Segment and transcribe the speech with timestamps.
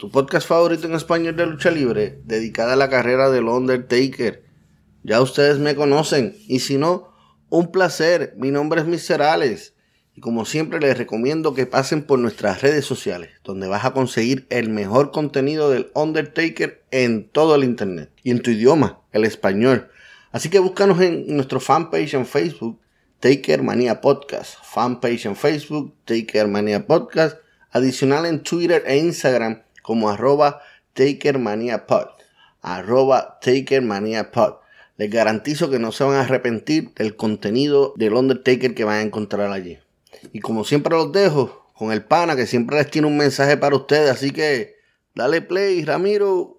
[0.00, 4.42] tu podcast favorito en español de lucha libre, dedicada a la carrera del Undertaker.
[5.02, 7.12] Ya ustedes me conocen, y si no,
[7.50, 8.32] un placer.
[8.38, 9.20] Mi nombre es Mr.
[9.20, 9.74] Alex.
[10.14, 14.46] Y como siempre les recomiendo que pasen por nuestras redes sociales, donde vas a conseguir
[14.48, 19.90] el mejor contenido del Undertaker en todo el internet y en tu idioma, el español.
[20.32, 22.80] Así que búscanos en nuestro fanpage en Facebook,
[23.18, 24.54] Taker Manía Podcast.
[24.64, 27.36] Fanpage en Facebook, Taker Manía Podcast.
[27.70, 32.10] Adicional en Twitter e Instagram como arroba Taker Manía Pod.
[32.62, 34.58] Arroba Taker Manía Pod.
[34.96, 39.02] Les garantizo que no se van a arrepentir del contenido del Undertaker que van a
[39.02, 39.80] encontrar allí.
[40.32, 43.74] Y como siempre los dejo con el pana que siempre les tiene un mensaje para
[43.74, 44.12] ustedes.
[44.12, 44.76] Así que
[45.16, 46.58] dale play, Ramiro.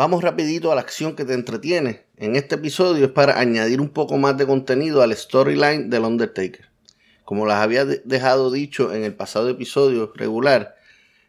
[0.00, 2.06] Vamos rapidito a la acción que te entretiene.
[2.16, 6.70] En este episodio es para añadir un poco más de contenido al storyline del Undertaker.
[7.26, 10.74] Como las había dejado dicho en el pasado episodio regular,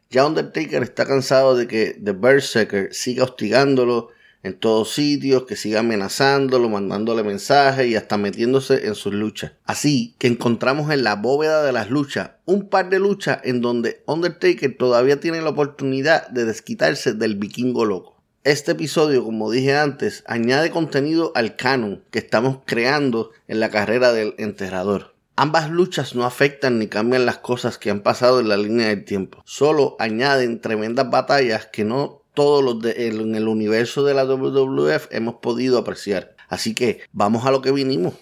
[0.09, 4.07] ya Undertaker está cansado de que The Berserker siga hostigándolo
[4.41, 9.51] en todos sitios, que siga amenazándolo, mandándole mensajes y hasta metiéndose en sus luchas.
[9.65, 14.01] Así que encontramos en la bóveda de las luchas un par de luchas en donde
[14.05, 18.20] Undertaker todavía tiene la oportunidad de desquitarse del vikingo loco.
[18.43, 24.13] Este episodio, como dije antes, añade contenido al canon que estamos creando en la carrera
[24.13, 25.13] del enterrador.
[25.35, 29.05] Ambas luchas no afectan ni cambian las cosas que han pasado en la línea del
[29.05, 34.25] tiempo, solo añaden tremendas batallas que no todos los de, en el universo de la
[34.25, 36.35] WWF hemos podido apreciar.
[36.49, 38.15] Así que vamos a lo que vinimos.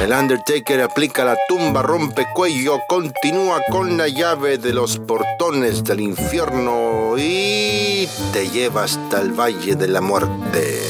[0.00, 6.00] El Undertaker aplica la tumba, rompe cuello, continúa con la llave de los portones del
[6.00, 10.80] infierno y te lleva hasta el Valle de la Muerte.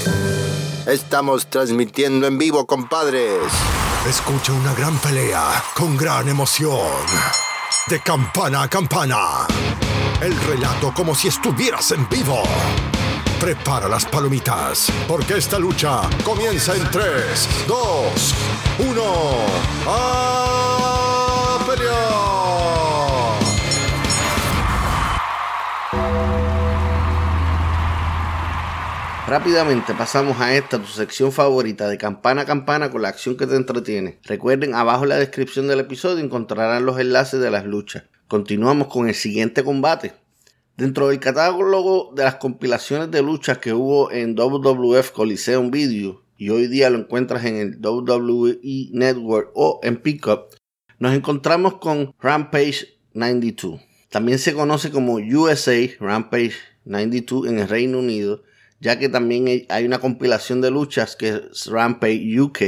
[0.86, 3.42] Estamos transmitiendo en vivo, compadres.
[4.08, 6.78] Escucha una gran pelea con gran emoción.
[7.88, 9.46] De campana a campana.
[10.20, 12.42] El relato como si estuvieras en vivo.
[13.40, 18.34] Prepara las palomitas, porque esta lucha comienza en 3, 2,
[18.78, 19.02] 1.
[19.86, 20.48] ¡A!
[29.28, 33.46] Rápidamente pasamos a esta tu sección favorita de campana a campana con la acción que
[33.46, 34.18] te entretiene.
[34.24, 38.04] Recuerden, abajo en la descripción del episodio encontrarán los enlaces de las luchas.
[38.26, 40.14] Continuamos con el siguiente combate.
[40.78, 46.50] Dentro del catálogo de las compilaciones de luchas que hubo en WWF Coliseum Video y
[46.50, 48.60] hoy día lo encuentras en el WWE
[48.92, 50.54] Network o en Pickup,
[51.00, 53.80] nos encontramos con Rampage 92.
[54.08, 56.54] También se conoce como USA Rampage
[56.84, 58.44] 92 en el Reino Unido,
[58.78, 62.62] ya que también hay una compilación de luchas que es Rampage UK,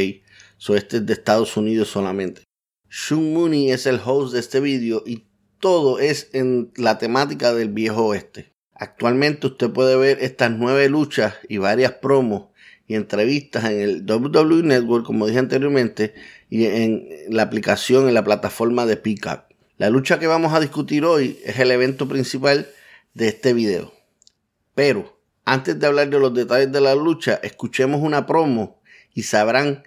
[0.57, 2.43] so este es de Estados Unidos solamente.
[2.91, 5.30] Shun Mooney es el host de este video y
[5.61, 8.53] todo es en la temática del viejo oeste.
[8.75, 12.49] Actualmente usted puede ver estas nueve luchas y varias promos
[12.87, 16.15] y entrevistas en el WWE Network, como dije anteriormente,
[16.49, 19.45] y en la aplicación, en la plataforma de Peacock.
[19.77, 22.69] La lucha que vamos a discutir hoy es el evento principal
[23.15, 23.93] de este video.
[24.75, 28.81] Pero antes de hablar de los detalles de la lucha, escuchemos una promo
[29.15, 29.85] y sabrán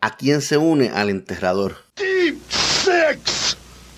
[0.00, 1.76] a quién se une al enterrador.
[1.96, 3.51] Six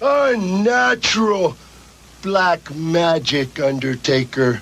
[0.07, 1.57] Unnatural
[2.21, 4.61] black magic, Undertaker.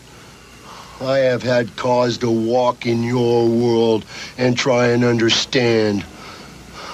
[1.01, 4.05] I have had cause to walk in your world
[4.39, 6.05] and try and understand.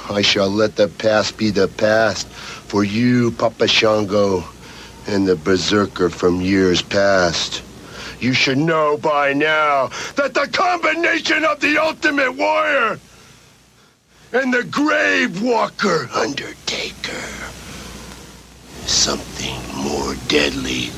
[0.09, 4.43] I shall let the past be the past for you, Papa Shango,
[5.07, 7.63] and the berserker from years past.
[8.19, 12.99] You should know by now that the combination of the Ultimate Warrior
[14.33, 17.39] and the Grave Walker Undertaker
[19.09, 20.91] something more deadly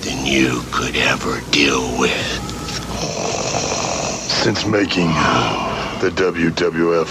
[0.00, 2.30] than you could ever deal with.
[4.42, 7.10] Since making uh, the WWF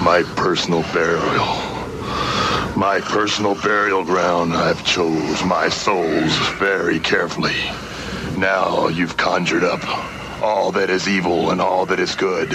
[0.00, 1.44] my personal burial,
[2.78, 7.58] my personal burial ground, I've chose my souls very carefully.
[8.38, 9.82] Now you've conjured up
[10.40, 12.50] all that is evil and all that is good.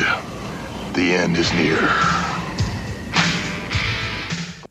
[0.93, 1.79] The end is near.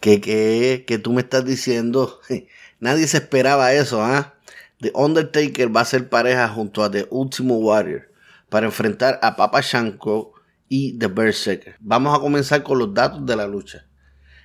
[0.00, 2.20] ¿Qué, qué, qué tú me estás diciendo?
[2.84, 4.34] Nadie se esperaba eso, ¿ah?
[4.82, 8.10] The Undertaker va a ser pareja junto a The Ultimate Warrior
[8.50, 10.34] para enfrentar a Papa Shanko
[10.68, 11.76] y The Berserker.
[11.80, 13.86] Vamos a comenzar con los datos de la lucha.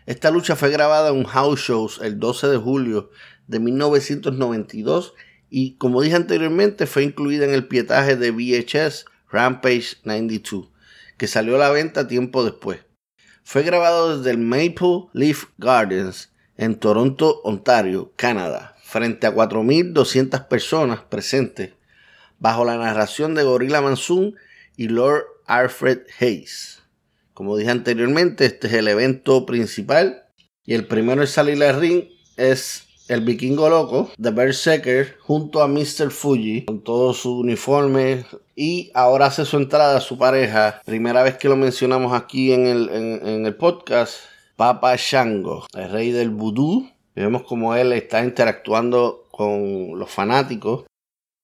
[0.05, 3.09] Esta lucha fue grabada en un house shows el 12 de julio
[3.47, 5.15] de 1992
[5.49, 10.69] y como dije anteriormente fue incluida en el pietaje de VHS Rampage 92
[11.17, 12.79] que salió a la venta tiempo después.
[13.43, 20.99] Fue grabado desde el Maple Leaf Gardens en Toronto, Ontario, Canadá, frente a 4.200 personas
[20.99, 21.71] presentes,
[22.37, 24.35] bajo la narración de Gorilla Monsoon
[24.75, 26.81] y Lord Alfred Hayes.
[27.33, 30.25] Como dije anteriormente, este es el evento principal
[30.65, 35.69] y el primero en salir al ring es el vikingo loco de Berserker junto a
[35.69, 36.11] Mr.
[36.11, 38.25] Fuji con todo su uniforme
[38.57, 42.67] y ahora hace su entrada a su pareja, primera vez que lo mencionamos aquí en
[42.67, 44.15] el, en el podcast,
[44.59, 46.85] Papa Shango, el rey del vudú
[47.15, 50.83] Vemos como él está interactuando con los fanáticos.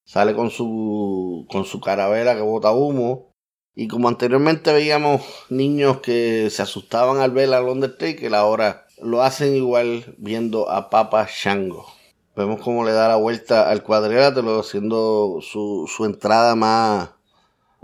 [0.06, 3.32] Sale con su, con su carabela que bota humo.
[3.74, 9.56] Y como anteriormente veíamos niños que se asustaban al ver al Undertaker, ahora lo hacen
[9.56, 11.86] igual viendo a Papa Shango.
[12.36, 17.12] Vemos cómo le da la vuelta al cuadrilátero, haciendo su, su entrada más,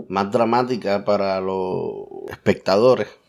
[0.08, 3.21] más dramática para los espectadores.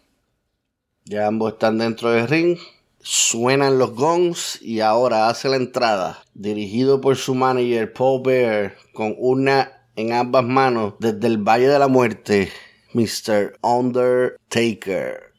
[1.06, 2.58] Ya ambos están dentro del ring.
[3.00, 9.16] Suenan los gongs y ahora hace la entrada, dirigido por su manager Paul Bear, con
[9.18, 12.50] una en ambas manos desde el Valle de la Muerte,
[12.94, 13.58] Mr.
[13.62, 15.34] Undertaker.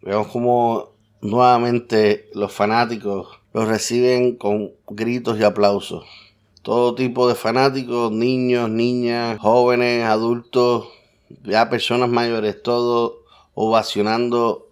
[0.00, 6.04] Vemos como nuevamente los fanáticos los reciben con gritos y aplausos.
[6.62, 10.86] Todo tipo de fanáticos, niños, niñas, jóvenes, adultos,
[11.44, 13.14] ya personas mayores, todos
[13.54, 14.69] ovacionando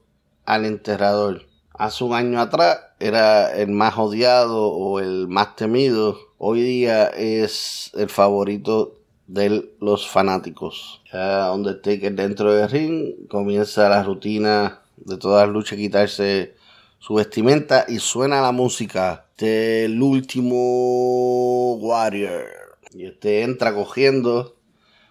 [0.48, 1.42] al enterrador
[1.74, 6.18] hace un año atrás era el más odiado o el más temido.
[6.38, 8.94] Hoy día es el favorito
[9.26, 11.02] de los fanáticos.
[11.12, 16.54] Ya Undertaker dentro del ring comienza la rutina de todas las luchas, quitarse
[16.98, 22.46] su vestimenta y suena la música del último Warrior.
[22.94, 24.56] Y este entra cogiendo,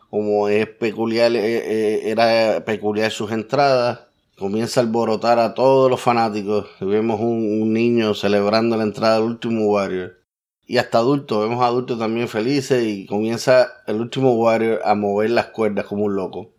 [0.09, 4.06] como es peculiar, eh, eh, era peculiar sus entradas
[4.37, 6.67] comienza a alborotar a todos los fanáticos.
[6.79, 10.21] vemos un, niño celebrando la entrada del último Warrior.
[10.67, 15.47] Y hasta adultos, vemos adultos también felices y comienza el último Warrior a mover las
[15.47, 16.51] cuerdas como un loco.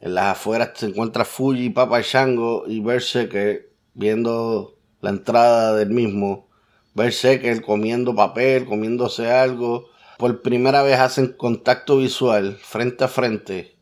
[0.00, 6.48] En las afueras se encuentra Fuji, Papa Shango y Berserker viendo la entrada del mismo.
[6.94, 9.88] Berserker comiendo papel, comiéndose algo.
[10.16, 13.76] Por primera vez hacen contacto visual frente a frente.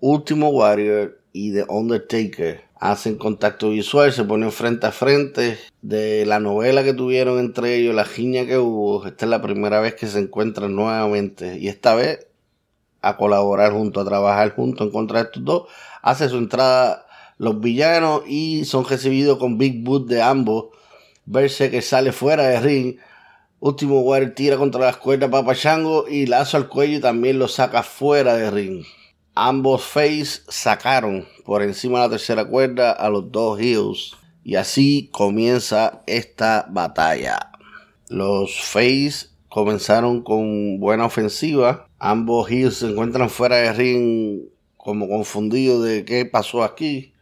[0.00, 6.40] Último Warrior y The Undertaker hacen contacto visual, se ponen frente a frente de la
[6.40, 9.04] novela que tuvieron entre ellos, la giña que hubo.
[9.06, 12.26] Esta es la primera vez que se encuentran nuevamente y esta vez
[13.02, 15.68] a colaborar junto, a trabajar junto en contra de estos dos.
[16.00, 20.68] Hace su entrada los villanos y son recibidos con Big Boot de ambos.
[21.26, 22.96] Verse que sale fuera de ring.
[23.60, 27.46] Último Warrior tira contra las cuerdas Papa Chango y lazo al cuello y también lo
[27.46, 28.84] saca fuera de ring.
[29.38, 34.16] Ambos face sacaron por encima de la tercera cuerda a los dos heels.
[34.42, 37.52] Y así comienza esta batalla.
[38.08, 41.86] Los face comenzaron con buena ofensiva.
[41.98, 44.40] Ambos heels se encuentran fuera de ring
[44.78, 47.12] como confundidos de qué pasó aquí.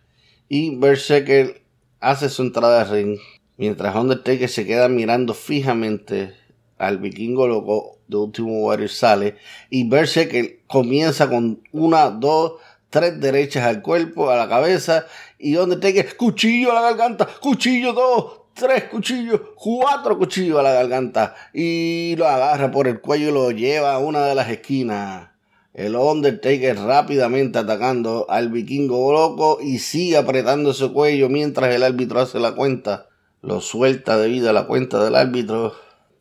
[0.49, 1.65] Y Berserker
[1.99, 3.19] hace su entrada de ring.
[3.57, 6.33] Mientras Undertaker se queda mirando fijamente
[6.79, 9.37] al vikingo loco de Último Warrior sale
[9.71, 12.55] y verse que comienza con una, dos,
[12.91, 15.07] tres derechas al cuerpo, a la cabeza
[15.39, 21.35] y tenga cuchillo a la garganta, cuchillo dos, tres cuchillos, cuatro cuchillos a la garganta
[21.53, 25.35] y lo agarra por el cuello y lo lleva a una de las esquinas.
[25.75, 32.21] El Undertaker rápidamente atacando al vikingo loco y sigue apretando su cuello mientras el árbitro
[32.21, 33.09] hace la cuenta.
[33.43, 35.75] Lo suelta debido a la cuenta del árbitro.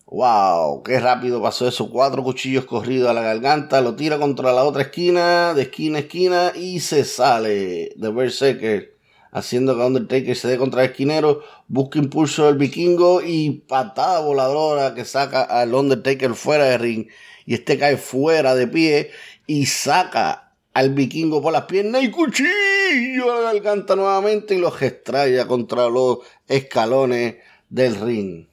[0.06, 0.84] ¡Wow!
[0.84, 1.90] ¡Qué rápido pasó eso!
[1.90, 6.02] Cuatro cuchillos corridos a la garganta, lo tira contra la otra esquina, de esquina a
[6.02, 8.94] esquina y se sale de Berserker
[9.34, 14.94] haciendo que Undertaker se dé contra el esquinero, busca impulso del vikingo y patada voladora
[14.94, 17.08] que saca al Undertaker fuera de ring
[17.46, 19.12] y este cae fuera de pie
[19.48, 24.80] y saca al vikingo por las piernas y cuchillo a la garganta nuevamente y los
[24.82, 27.38] extrae contra los escalones
[27.70, 28.53] del ring.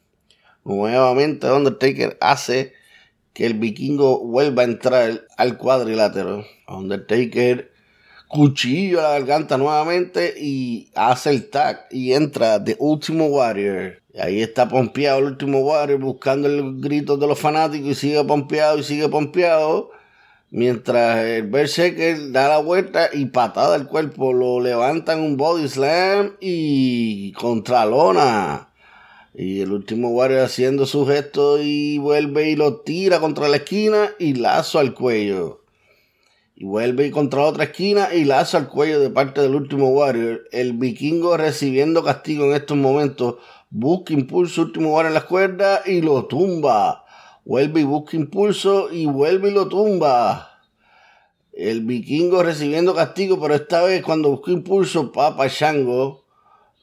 [0.71, 2.75] Nuevamente Undertaker hace
[3.33, 6.45] que el vikingo vuelva a entrar al cuadrilátero.
[6.69, 7.73] Undertaker
[8.29, 14.01] cuchillo a la garganta nuevamente y hace el tag y entra The Ultimo Warrior.
[14.15, 18.23] Y ahí está pompeado el último Warrior buscando el grito de los fanáticos y sigue
[18.23, 19.91] pompeado y sigue pompeado.
[20.51, 26.37] Mientras el Berserker da la vuelta y patada el cuerpo, lo levantan un body slam
[26.41, 28.70] y contra lona.
[29.35, 34.11] Y el último Warrior haciendo su gesto y vuelve y lo tira contra la esquina
[34.19, 35.61] y lazo al cuello.
[36.57, 40.49] Y vuelve y contra otra esquina y laza al cuello de parte del último Warrior.
[40.51, 43.37] El vikingo recibiendo castigo en estos momentos.
[43.71, 47.05] Busca impulso, último Warrior en las cuerdas y lo tumba.
[47.45, 50.61] Vuelve y busca impulso y vuelve y lo tumba.
[51.53, 56.20] El vikingo recibiendo castigo, pero esta vez cuando buscó impulso, Papa Shango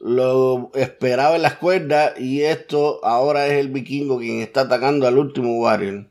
[0.00, 5.18] lo esperaba en las cuerdas y esto ahora es el vikingo quien está atacando al
[5.18, 6.08] último Warrior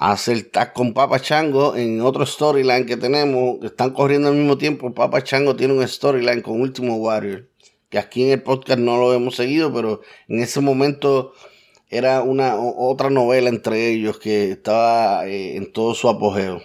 [0.00, 4.36] hace el tag con Papa Chango en otro storyline que tenemos, que están corriendo al
[4.36, 4.94] mismo tiempo.
[4.94, 7.48] Papa Chango tiene un storyline con Último Warrior,
[7.88, 11.32] que aquí en el podcast no lo hemos seguido, pero en ese momento
[11.88, 16.62] era una otra novela entre ellos que estaba eh, en todo su apogeo.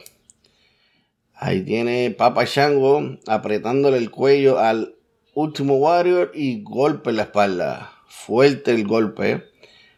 [1.34, 4.96] Ahí tiene Papa Chango apretándole el cuello al
[5.36, 7.92] Último Warrior y golpe en la espalda.
[8.06, 9.46] Fuerte el golpe.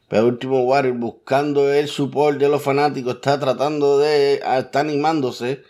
[0.07, 5.61] Pero último Warrior buscando el support de los fanáticos está tratando de está animándose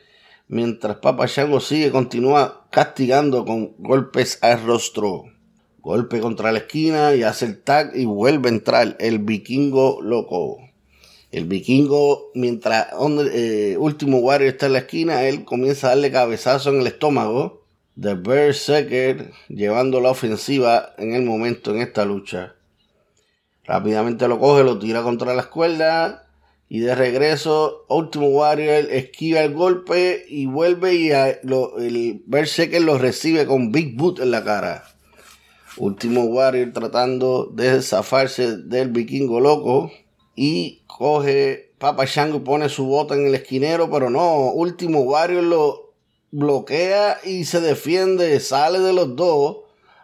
[0.48, 5.24] mientras Papa Shango sigue continúa castigando con golpes al rostro.
[5.80, 10.60] Golpe contra la esquina y hace el tag y vuelve a entrar el vikingo loco.
[11.32, 12.90] El vikingo, mientras
[13.34, 17.65] eh, Último Warrior está en la esquina, él comienza a darle cabezazo en el estómago
[17.96, 22.56] de Berserker, llevando la ofensiva en el momento en esta lucha.
[23.64, 26.22] Rápidamente lo coge, lo tira contra la cuerdas.
[26.68, 31.12] Y de regreso, Último Warrior esquiva el golpe y vuelve y
[31.44, 34.84] lo, el Berserker lo recibe con Big Boot en la cara.
[35.78, 39.92] Último Warrior tratando de zafarse del vikingo loco.
[40.36, 45.44] Y coge Papa Shango y pone su bota en el esquinero, pero no, Último Warrior
[45.44, 45.85] lo
[46.36, 49.58] bloquea y se defiende, sale de los dos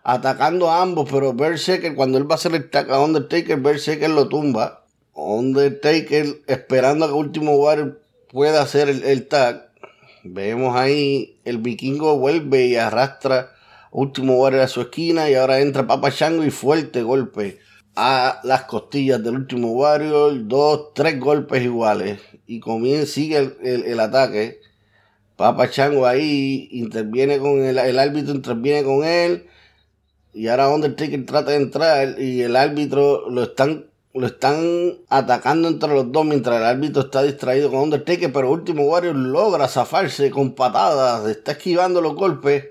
[0.04, 4.10] atacando a ambos, pero Berserker, cuando él va a hacer el tag a Undertaker, Berserker
[4.10, 4.86] lo tumba.
[5.14, 9.72] Undertaker esperando a que Último Warrior pueda hacer el, tag.
[10.24, 13.52] Vemos ahí el vikingo vuelve y arrastra
[13.92, 17.60] Último Warrior a su esquina y ahora entra Papa Chango y fuerte golpe
[17.96, 20.48] a las costillas del Último Warrior.
[20.48, 24.61] Dos, tres golpes iguales y comienza, sigue el, el, ataque.
[25.42, 29.48] Papa Chango ahí interviene con el, el árbitro, interviene con él
[30.36, 35.90] y ahora Undertaker trata de entrar y el árbitro lo están, lo están atacando entre
[35.90, 40.54] los dos mientras el árbitro está distraído con Undertaker, pero Último Warrior logra zafarse con
[40.54, 42.68] patadas, está esquivando los golpes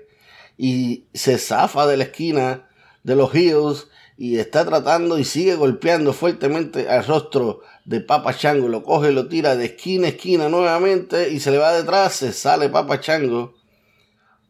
[0.57, 2.69] y se zafa de la esquina
[3.03, 8.67] de los Heels y está tratando y sigue golpeando fuertemente al rostro de Papa Chango.
[8.67, 12.33] Lo coge, lo tira de esquina a esquina nuevamente y se le va detrás, se
[12.33, 13.53] sale Papa Chango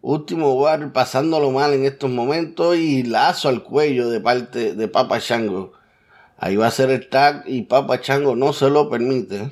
[0.02, 5.20] Último Warrior pasándolo mal en estos momentos y lazo al cuello de parte de Papa
[5.20, 5.74] Chango.
[6.38, 9.52] Ahí va a ser el tag y Papa Chango no se lo permite.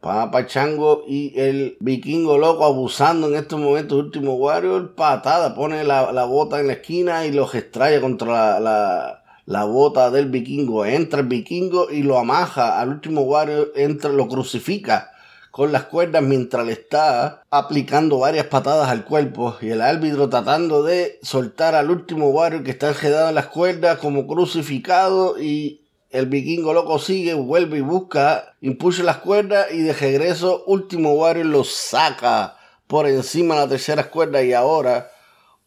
[0.00, 3.98] Papa Chango y el vikingo loco abusando en estos momentos.
[3.98, 9.24] Último Warrior, patada, pone la, bota en la esquina y los extrae contra la, la,
[9.64, 10.84] bota del vikingo.
[10.84, 15.10] Entra el vikingo y lo amaja al último Warrior, entra, lo crucifica
[15.50, 20.82] con las cuerdas mientras le está aplicando varias patadas al cuerpo y el árbitro tratando
[20.82, 26.26] de soltar al último Warrior que está enredado en las cuerdas como crucificado y el
[26.26, 31.64] vikingo loco sigue, vuelve y busca, impulsa las cuerdas y de regreso último Warrior lo
[31.64, 35.10] saca por encima de las terceras cuerdas y ahora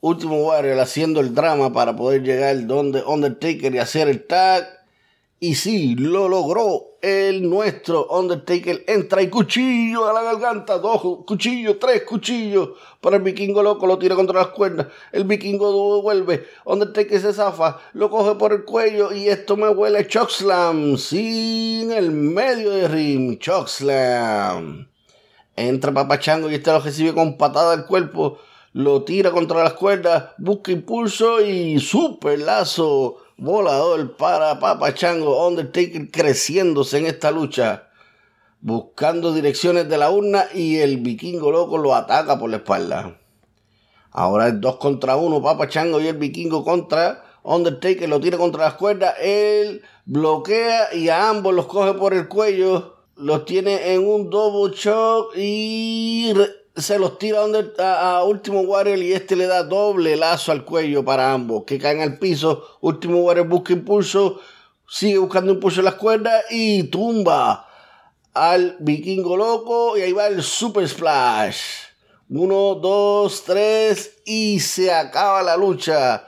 [0.01, 4.67] Último Warrior haciendo el drama para poder llegar donde Undertaker y hacer el tag.
[5.39, 6.98] Y sí, lo logró.
[7.03, 10.79] El nuestro Undertaker entra y cuchillo a la garganta.
[10.79, 12.70] Dos cuchillos, tres cuchillos.
[13.00, 14.88] Para el vikingo loco lo tira contra las cuerdas.
[15.12, 16.48] El vikingo vuelve.
[16.65, 17.79] Undertaker se zafa.
[17.93, 19.12] Lo coge por el cuello.
[19.13, 20.98] Y esto me huele a Chokeslam.
[20.98, 23.38] Sí, en el medio de ring.
[23.38, 24.88] Chokeslam.
[25.55, 28.39] Entra Papachango y este lo recibe con patada al cuerpo.
[28.74, 30.32] Lo tira contra las cuerdas.
[30.38, 37.90] Busca impulso y super lazo volador para Papachango, Undertaker creciéndose en esta lucha,
[38.60, 43.20] buscando direcciones de la urna y el vikingo loco lo ataca por la espalda.
[44.12, 48.75] Ahora es dos contra uno, Papachango y el vikingo contra Undertaker, lo tira contra las
[48.75, 54.30] cuerdas, él bloquea y a ambos los coge por el cuello, los tiene en un
[54.30, 56.32] double shock y
[56.82, 57.42] se los tira
[57.80, 61.78] a, a, Último Warrior y este le da doble lazo al cuello para ambos, que
[61.78, 62.78] caen al piso.
[62.82, 64.40] Último Warrior busca impulso,
[64.88, 67.68] sigue buscando impulso en las cuerdas y tumba
[68.34, 69.98] al vikingo loco.
[69.98, 71.60] Y ahí va el Super Splash.
[72.30, 76.26] Uno, dos, tres y se acaba la lucha.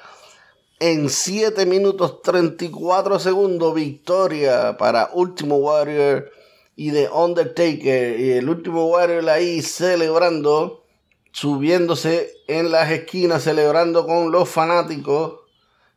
[0.79, 6.29] En 7 minutos 34 segundos, victoria para Último Warrior
[6.75, 10.85] y de Undertaker y el último Warrior ahí celebrando,
[11.31, 15.41] subiéndose en las esquinas, celebrando con los fanáticos,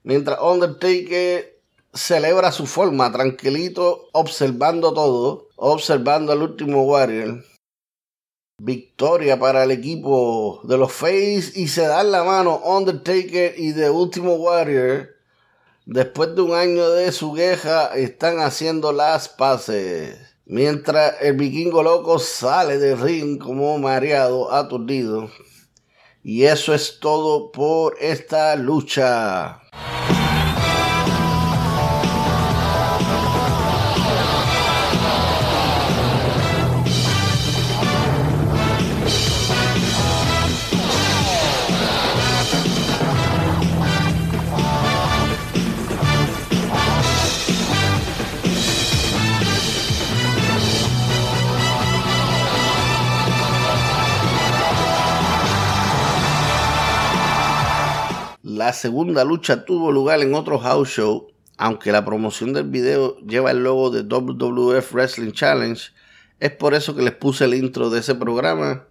[0.02, 1.61] mientras Undertaker
[1.92, 7.42] celebra su forma, tranquilito, observando todo, observando al último Warrior.
[8.59, 13.90] Victoria para el equipo de los Face y se dan la mano Undertaker y The
[13.90, 15.11] Último Warrior.
[15.85, 20.36] Después de un año de su queja, están haciendo las paces.
[20.49, 25.29] Mientras el vikingo loco sale del ring como mareado, aturdido.
[26.23, 29.61] Y eso es todo por esta lucha.
[58.66, 63.52] La segunda lucha tuvo lugar en otro house show, aunque la promoción del video lleva
[63.52, 65.81] el logo de WWF Wrestling Challenge.
[66.40, 68.88] Es por eso que les puse el intro de ese programa.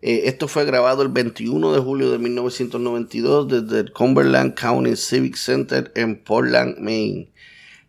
[0.00, 5.34] Eh, esto fue grabado el 21 de julio de 1992 desde el Cumberland County Civic
[5.34, 7.32] Center en Portland, Maine.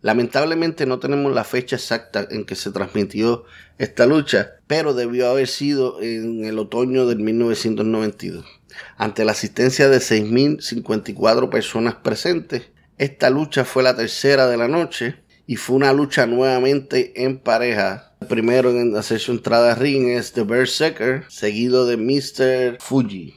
[0.02, 3.44] Lamentablemente no tenemos la fecha exacta en que se transmitió
[3.78, 8.61] esta lucha, pero debió haber sido en el otoño del 1992.
[8.98, 12.64] Ante la asistencia de 6.054 personas presentes,
[12.98, 15.16] esta lucha fue la tercera de la noche
[15.48, 18.14] y fue una lucha nuevamente en pareja.
[18.22, 22.78] El primero en hacer su entrada a ring es The Berserker, seguido de Mr.
[22.80, 23.34] Fuji.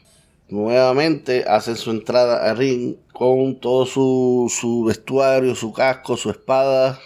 [0.48, 7.00] Nuevamente hacen su entrada a ring con todo su, su vestuario, su casco, su espada.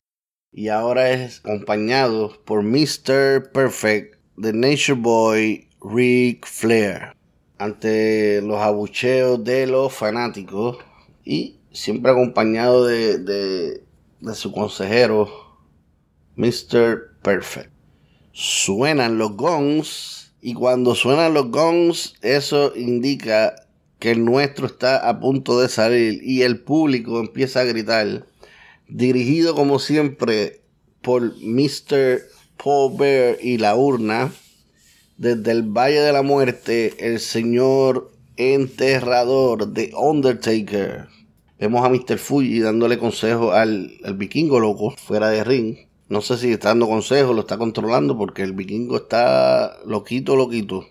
[0.52, 3.52] Y ahora es acompañado por Mr.
[3.52, 7.17] Perfect, The Nature Boy, Ric Flair
[7.58, 10.78] ante los abucheos de los fanáticos
[11.24, 15.28] y siempre acompañado de, de, su consejero,
[16.36, 17.18] Mr.
[17.22, 17.70] Perfect.
[18.32, 23.54] Suenan los gongs y cuando suenan los gongs eso indica
[23.98, 28.26] que el nuestro está a punto de salir y el público empieza a gritar,
[28.88, 30.62] dirigido como siempre
[31.02, 32.22] por Mr.
[32.62, 34.32] Paul Bear y la urna
[35.18, 41.08] desde el Valle de la Muerte, el señor enterrador de Undertaker.
[41.58, 42.18] Vemos a Mr.
[42.18, 45.76] Fuji dándole consejo al, vikingo loco fuera de ring.
[46.08, 50.86] No sé si está dando consejos, lo está controlando porque el vikingo está loquito, loquito.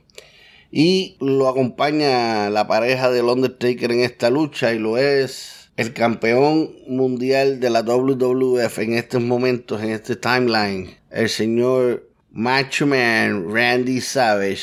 [0.70, 6.72] Y lo acompaña la pareja del Undertaker en esta lucha y lo es el campeón
[6.86, 12.07] mundial de la WWF en estos momentos, en este timeline, el señor
[12.40, 14.62] Macho Man Randy Savage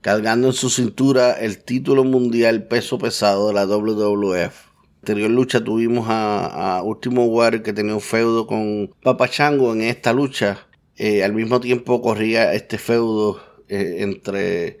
[0.00, 4.54] cargando en su cintura el título mundial peso pesado de la WWF.
[5.02, 10.66] Anterior lucha tuvimos a, Último Warrior que tenía un feudo con Papachango en esta lucha.
[10.96, 14.78] Eh, al mismo tiempo corría este feudo eh, entre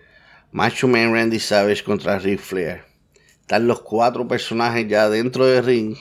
[0.50, 2.84] Macho Man Randy Savage contra Ric Flair.
[3.42, 5.94] Están los cuatro personajes ya dentro del ring.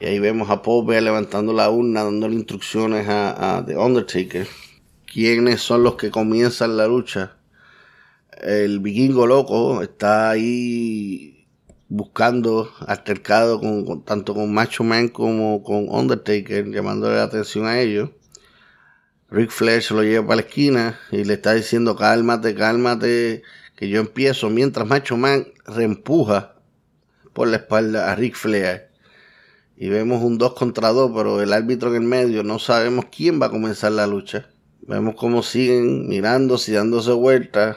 [0.00, 4.48] Y ahí vemos a Paul Bear levantando la urna, dándole instrucciones a, a The Undertaker
[5.10, 7.36] quiénes son los que comienzan la lucha.
[8.40, 11.46] El vikingo loco está ahí
[11.88, 18.10] buscando altercado con, tanto con Macho Man como con Undertaker, llamándole la atención a ellos.
[19.30, 23.42] Rick Flair se lo lleva para la esquina y le está diciendo cálmate, cálmate,
[23.76, 26.54] que yo empiezo, mientras Macho Man reempuja
[27.32, 28.90] por la espalda a Rick Flair.
[29.76, 33.40] Y vemos un 2 contra 2, pero el árbitro en el medio no sabemos quién
[33.40, 34.50] va a comenzar la lucha.
[34.82, 37.76] Vemos cómo siguen mirándose y dándose vueltas.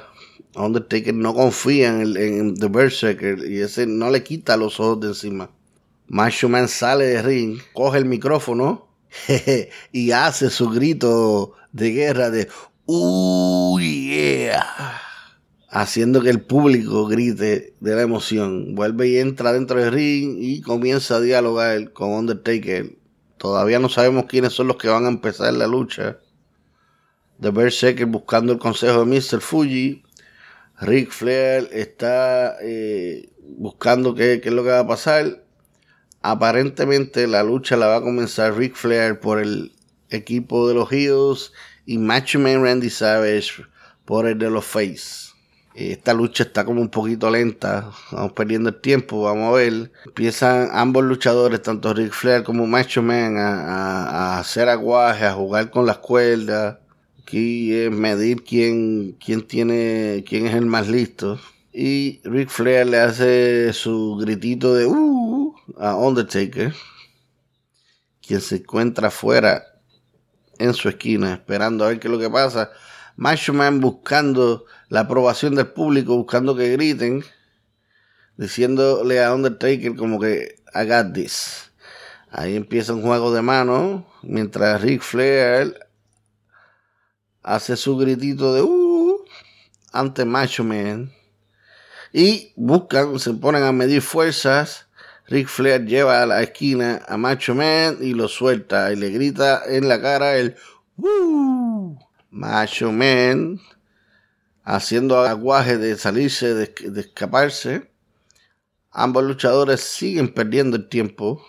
[0.56, 5.50] Undertaker no confía en, The Berserker y ese no le quita los ojos de encima.
[6.08, 8.88] Macho Man sale de ring, coge el micrófono
[9.92, 12.50] y hace su grito de guerra de
[12.86, 15.00] ¡Uh, yeah!
[15.70, 18.76] Haciendo que el público grite de la emoción.
[18.76, 22.98] Vuelve y entra dentro del ring y comienza a dialogar con Undertaker.
[23.38, 26.20] Todavía no sabemos quiénes son los que van a empezar la lucha.
[27.40, 29.42] The Berserker buscando el consejo de Mr.
[29.42, 30.04] Fuji
[30.84, 35.44] Rick Flair está eh, buscando qué, es lo que va a pasar.
[36.22, 39.72] Aparentemente la lucha la va a comenzar Rick Flair por el
[40.10, 41.52] equipo de los Heels
[41.86, 43.66] y Macho Man Randy Savage
[44.06, 45.32] por el de los Face.
[45.76, 49.92] Esta lucha está como un poquito lenta, vamos perdiendo el tiempo, vamos a ver.
[50.06, 55.72] Empiezan ambos luchadores, tanto Rick Flair como Macho Man, a, a hacer aguaje, a jugar
[55.72, 56.78] con las cuerdas
[57.24, 61.40] Aquí es medir quién, quién tiene, quién es el más listo.
[61.72, 66.76] Y Ric Flair le hace su gritito de uh a Undertaker,
[68.22, 69.64] quien se encuentra afuera
[70.60, 72.72] en su esquina, esperando a ver qué es lo que pasa.
[73.16, 77.24] Macho Man buscando la aprobación del público, buscando que griten,
[78.36, 81.72] diciéndole a Undertaker como que I this.
[82.30, 85.83] Ahí empieza un juego de manos, mientras Ric Flair
[87.44, 89.24] hace su gritito de uh
[89.92, 91.12] ante Macho Man.
[92.12, 94.88] Y buscan, se ponen a medir fuerzas.
[95.28, 99.64] Rick Flair lleva a la esquina a Macho Man y lo suelta y le grita
[99.68, 100.56] en la cara el
[100.98, 101.98] uh
[102.30, 103.60] Macho Man
[104.64, 107.92] haciendo aguaje de salirse, de, escaparse.
[108.92, 111.46] Ambos luchadores siguen perdiendo el tiempo.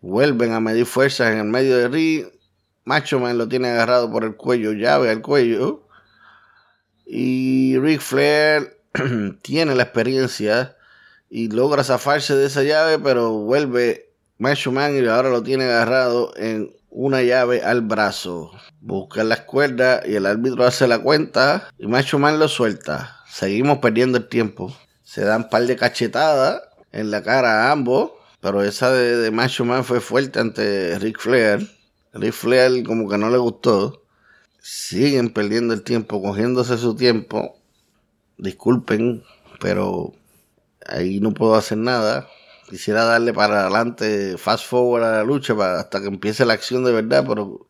[0.00, 2.35] Vuelven a medir fuerzas en el medio de ring
[2.86, 5.88] Macho Man lo tiene agarrado por el cuello, llave al cuello.
[7.04, 8.80] Y Ric Flair
[9.42, 10.76] tiene la experiencia
[11.28, 16.32] y logra zafarse de esa llave, pero vuelve Macho Man y ahora lo tiene agarrado
[16.36, 18.52] en una llave al brazo.
[18.80, 23.16] Busca las cuerdas y el árbitro hace la cuenta y Macho Man lo suelta.
[23.28, 24.72] Seguimos perdiendo el tiempo.
[25.02, 29.30] Se dan un par de cachetadas en la cara a ambos, pero esa de, de
[29.32, 31.75] Macho Man fue fuerte ante Ric Flair.
[32.16, 34.02] Ric Flair como que no le gustó.
[34.60, 37.56] Siguen perdiendo el tiempo, cogiéndose su tiempo.
[38.38, 39.22] Disculpen,
[39.60, 40.12] pero
[40.86, 42.26] ahí no puedo hacer nada.
[42.68, 46.92] Quisiera darle para adelante, fast forward a la lucha hasta que empiece la acción de
[46.92, 47.68] verdad, pero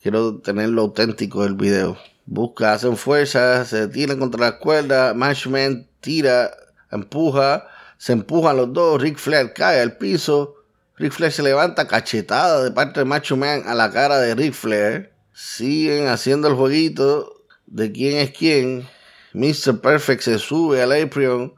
[0.00, 1.98] quiero tener lo auténtico del video.
[2.24, 6.50] Busca, hacen fuerza, se tiran contra la cuerda, Mashman tira,
[6.90, 7.66] empuja,
[7.98, 10.57] se empujan los dos, Ric Flair cae al piso,
[10.98, 14.52] Ric Flair se levanta cachetada de parte de Macho Man a la cara de Ric
[14.52, 15.12] Flair.
[15.32, 18.84] Siguen haciendo el jueguito de quién es quién.
[19.32, 19.80] Mr.
[19.80, 21.54] Perfect se sube al Aprion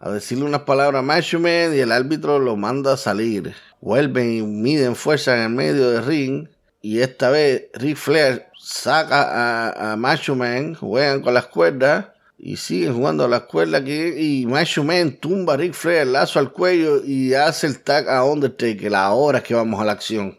[0.00, 3.54] a decirle unas palabras a Macho Man y el árbitro lo manda a salir.
[3.82, 6.48] Vuelven y miden fuerza en el medio del ring.
[6.80, 9.24] Y esta vez Ric Flair saca
[9.68, 13.92] a, a Macho Man, juegan con las cuerdas y siguen jugando a la escuela aquí.
[13.92, 18.08] Y Macho Man tumba a Ric Flair el lazo al cuello y hace el tag
[18.08, 18.94] a Undertaker.
[18.94, 20.38] Ahora es que vamos a la acción.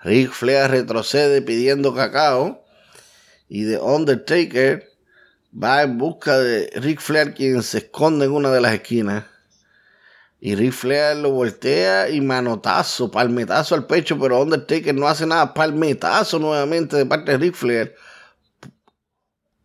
[0.00, 2.64] Ric Flair retrocede pidiendo cacao.
[3.48, 4.88] Y de Undertaker
[5.52, 9.24] va en busca de Ric Flair, quien se esconde en una de las esquinas.
[10.40, 15.54] Y Ric Flair lo voltea y manotazo, palmetazo al pecho, pero Undertaker no hace nada,
[15.54, 17.94] palmetazo nuevamente de parte de Ric Flair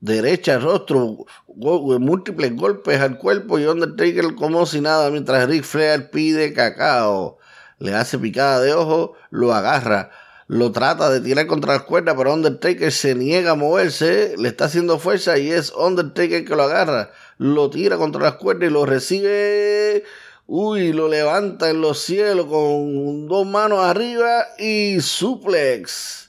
[0.08, 6.54] derecha, rostro, múltiples golpes al cuerpo y Undertaker como si nada, mientras Rick Flair pide
[6.54, 7.38] cacao.
[7.80, 10.10] Le hace picada de ojo, lo agarra,
[10.48, 14.66] lo trata de tirar contra las cuerdas, pero Undertaker se niega a moverse, le está
[14.66, 18.86] haciendo fuerza y es Undertaker que lo agarra, lo tira contra las cuerdas y lo
[18.86, 20.04] recibe.
[20.48, 26.27] Uy, lo levanta en los cielos con dos manos arriba y suplex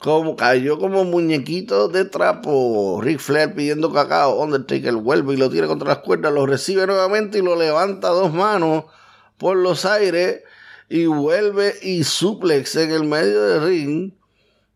[0.00, 3.00] como cayó como muñequito de trapo.
[3.02, 4.40] Rick Flair pidiendo cacao.
[4.42, 8.12] Undertaker vuelve y lo tira contra las cuerdas, lo recibe nuevamente y lo levanta a
[8.12, 8.84] dos manos
[9.36, 10.42] por los aires
[10.88, 14.12] y vuelve y suplex en el medio del ring.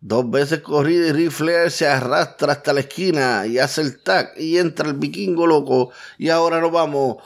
[0.02, 4.34] Dos veces corrida y Rick Flair se arrastra hasta la esquina y hace el tag
[4.36, 5.90] y entra el vikingo loco.
[6.18, 7.16] Y ahora nos vamos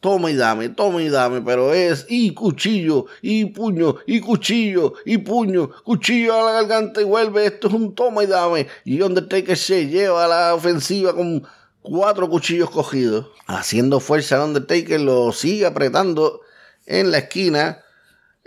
[0.00, 5.18] toma y dame, toma y dame, pero es y cuchillo, y puño, y cuchillo, y
[5.18, 8.66] puño, cuchillo a la garganta y vuelve, esto es un toma y dame.
[8.84, 11.46] Y Undertaker se lleva a la ofensiva con
[11.82, 13.26] cuatro cuchillos cogidos.
[13.46, 16.40] Haciendo fuerza, Undertaker lo sigue apretando
[16.86, 17.84] en la esquina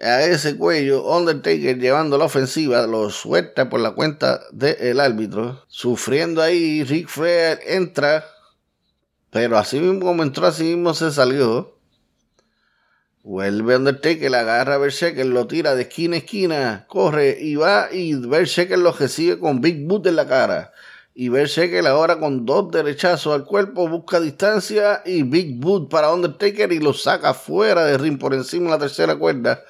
[0.01, 6.41] a ese cuello, Undertaker llevando la ofensiva, lo suelta por la cuenta del árbitro, sufriendo
[6.41, 8.25] ahí, Rick Flair entra,
[9.33, 11.77] pero así mismo como entró, así mismo se salió.
[13.23, 18.15] Vuelve Undertaker, agarra a Berserker, lo tira de esquina a esquina, corre y va y
[18.15, 20.71] Berserker lo recibe con Big Boot en la cara.
[21.15, 26.71] Y Berserker ahora con dos derechazos al cuerpo busca distancia y Big Boot para Undertaker
[26.71, 29.63] y lo saca fuera de ring por encima de la tercera cuerda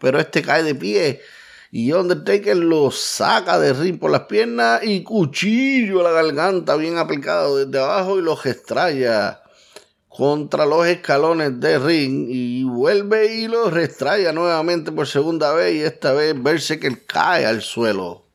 [0.00, 1.20] pero este cae de pie.
[1.72, 6.98] Y Undertaker lo saca de ring por las piernas y cuchillo a la garganta bien
[6.98, 9.40] aplicado desde abajo y los extraña
[10.08, 15.80] contra los escalones de ring y vuelve y lo restraya nuevamente por segunda vez y
[15.82, 18.26] esta vez verse que cae al suelo.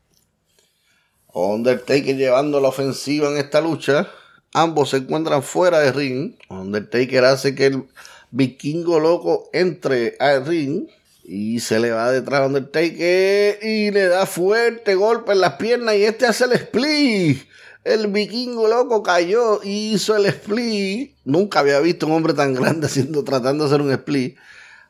[1.34, 4.10] Undertaker llevando la ofensiva en esta lucha.
[4.54, 6.36] Ambos se encuentran fuera de ring.
[6.48, 7.84] Undertaker hace que el
[8.32, 10.88] vikingo loco entre al ring.
[11.28, 15.96] Y se le va detrás a Undertaker y le da fuerte golpe en las piernas
[15.96, 17.42] y este hace el split.
[17.84, 21.16] El vikingo loco cayó y hizo el split.
[21.24, 24.38] Nunca había visto un hombre tan grande haciendo, tratando de hacer un split.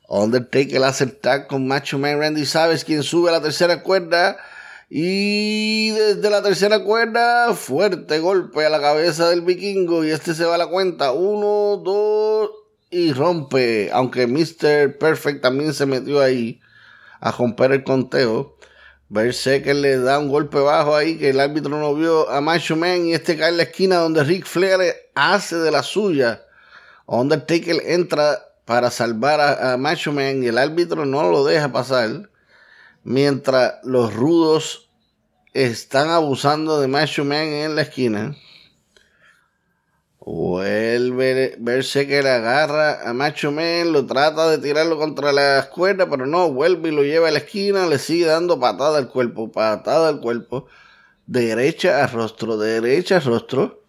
[0.09, 4.37] Undertaker hace el tag con Macho Man Randy Savage, quien sube a la tercera cuerda.
[4.89, 10.03] Y desde la tercera cuerda, fuerte golpe a la cabeza del vikingo.
[10.03, 11.13] Y este se va a la cuenta.
[11.13, 12.49] Uno, dos,
[12.95, 14.97] y rompe, aunque Mr.
[14.97, 16.61] Perfect también se metió ahí
[17.19, 18.55] a romper el conteo.
[19.09, 22.75] Verse que le da un golpe bajo ahí que el árbitro no vio a Macho
[22.75, 26.45] Man y este cae en la esquina donde Rick Flair hace de la suya.
[27.05, 32.29] Undertaker entra para salvar a Macho Man y el árbitro no lo deja pasar.
[33.03, 34.89] Mientras los rudos
[35.53, 38.35] están abusando de Macho Man en la esquina.
[40.27, 46.09] Vuelve verse que le agarra a Macho Man, lo trata de tirarlo contra la cuerda,
[46.09, 49.51] pero no, vuelve y lo lleva a la esquina, le sigue dando patada al cuerpo,
[49.51, 50.65] patada al cuerpo,
[51.27, 53.83] derecha a rostro, derecha a rostro.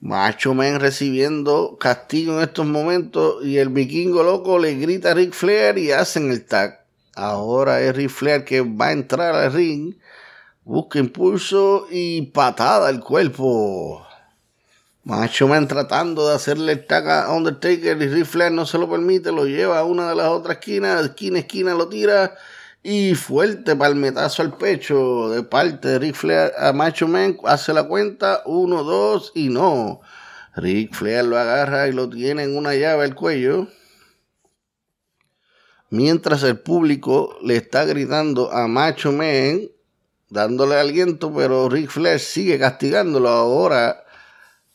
[0.00, 5.34] Macho Man recibiendo castigo en estos momentos y el vikingo loco le grita a Ric
[5.34, 6.86] Flair y hacen el tag.
[7.14, 9.96] Ahora es Ric Flair que va a entrar al ring,
[10.64, 14.06] busca impulso y patada al cuerpo.
[15.04, 18.88] Macho Man tratando de hacerle el tag a Undertaker y Ric Flair no se lo
[18.88, 22.36] permite, lo lleva a una de las otras esquinas, esquina esquina lo tira
[22.84, 27.82] y fuerte palmetazo al pecho de parte de Ric Flair a Macho Man, hace la
[27.82, 30.02] cuenta, uno, dos y no.
[30.54, 33.66] Ric Flair lo agarra y lo tiene en una llave al cuello.
[35.90, 39.68] Mientras el público le está gritando a Macho Man,
[40.30, 44.01] dándole aliento, pero Ric Flair sigue castigándolo ahora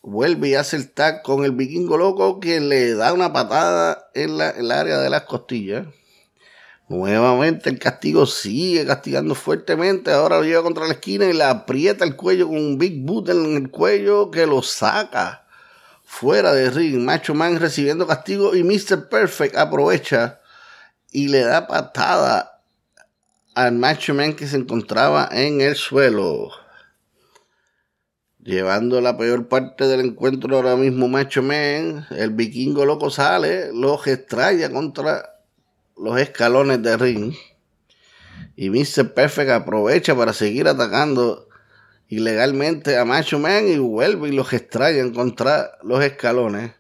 [0.07, 4.37] vuelve y hace el tag con el vikingo loco que le da una patada en,
[4.37, 5.85] la, el área de las costillas.
[6.87, 10.11] Nuevamente el castigo sigue castigando fuertemente.
[10.11, 13.27] Ahora lo lleva contra la esquina y le aprieta el cuello con un big boot
[13.27, 15.45] en el cuello que lo saca
[16.05, 17.03] fuera de ring.
[17.03, 19.09] Macho Man recibiendo castigo y Mr.
[19.09, 20.39] Perfect aprovecha
[21.11, 22.61] y le da patada
[23.55, 26.49] al Macho Man que se encontraba en el suelo
[28.47, 34.07] llevando la peor parte del encuentro ahora mismo Macho Man, el vikingo loco sale, los
[34.07, 35.41] extraña contra
[35.97, 37.33] los escalones de ring.
[38.55, 39.13] Y Mr.
[39.13, 41.49] Perfect aprovecha para seguir atacando
[42.07, 46.71] ilegalmente a Macho Man y vuelve y los extraña contra los escalones.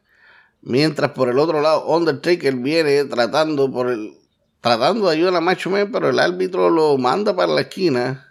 [0.61, 4.13] Mientras por el otro lado Undertaker viene tratando por el
[4.61, 8.26] tratando de ayudar a Macho Man, pero el árbitro lo manda para la esquina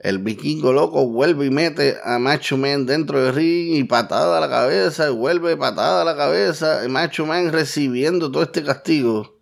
[0.00, 4.40] el vikingo loco vuelve y mete a Macho Man dentro del ring y patada a
[4.40, 6.82] la cabeza, y vuelve patada a la cabeza.
[6.82, 9.38] El Macho Man recibiendo todo este castigo.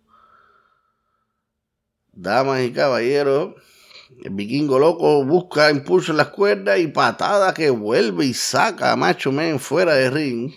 [2.11, 3.55] Damas y caballeros,
[4.21, 8.97] el vikingo loco busca impulso en las cuerdas y patada que vuelve y saca a
[8.97, 10.51] Macho Man fuera del ring.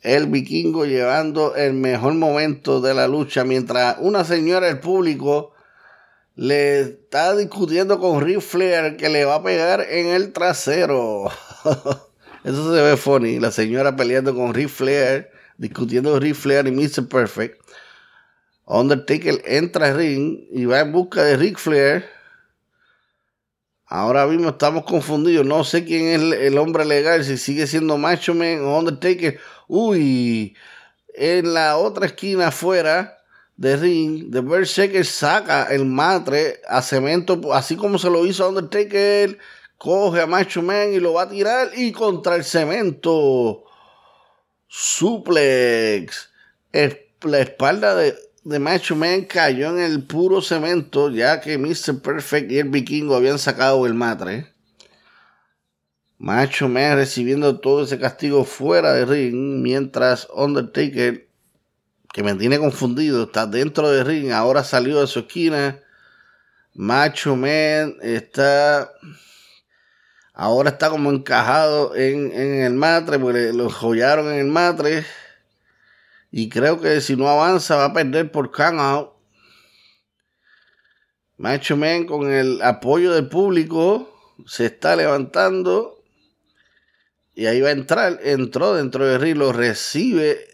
[0.00, 5.52] El vikingo llevando el mejor momento de la lucha mientras una señora del público
[6.38, 11.32] le está discutiendo con Ric Flair que le va a pegar en el trasero.
[12.44, 13.40] Eso se ve funny.
[13.40, 17.08] La señora peleando con Ric Flair, discutiendo con Ric Flair y Mr.
[17.08, 17.60] Perfect.
[18.66, 22.08] Undertaker entra al ring y va en busca de Ric Flair.
[23.86, 25.44] Ahora mismo estamos confundidos.
[25.44, 29.40] No sé quién es el, hombre legal, si sigue siendo Macho Man o Undertaker.
[29.66, 30.56] Uy,
[31.14, 33.17] en la otra esquina afuera
[33.58, 39.36] de ring, The Berserker saca el matre a cemento, así como se lo hizo Undertaker,
[39.76, 43.64] coge a Macho Man y lo va a tirar y contra el cemento.
[44.68, 46.30] Suplex.
[47.22, 52.00] La espalda de, de Macho Man cayó en el puro cemento, ya que Mr.
[52.00, 54.52] Perfect y el vikingo habían sacado el matre.
[56.16, 61.27] Macho Man recibiendo todo ese castigo fuera de ring, mientras Undertaker
[62.18, 65.78] que me tiene confundido, está dentro del ring, ahora salió de su esquina.
[66.74, 68.90] Macho Man está.
[70.34, 75.06] Ahora está como encajado en, el matre, porque lo joyaron en el matre.
[76.32, 79.10] Y creo que si no avanza va a perder por count
[81.36, 84.12] Macho Man con el apoyo del público
[84.44, 86.02] se está levantando.
[87.36, 88.18] Y ahí va a entrar.
[88.24, 90.48] Entró dentro del ring, lo recibe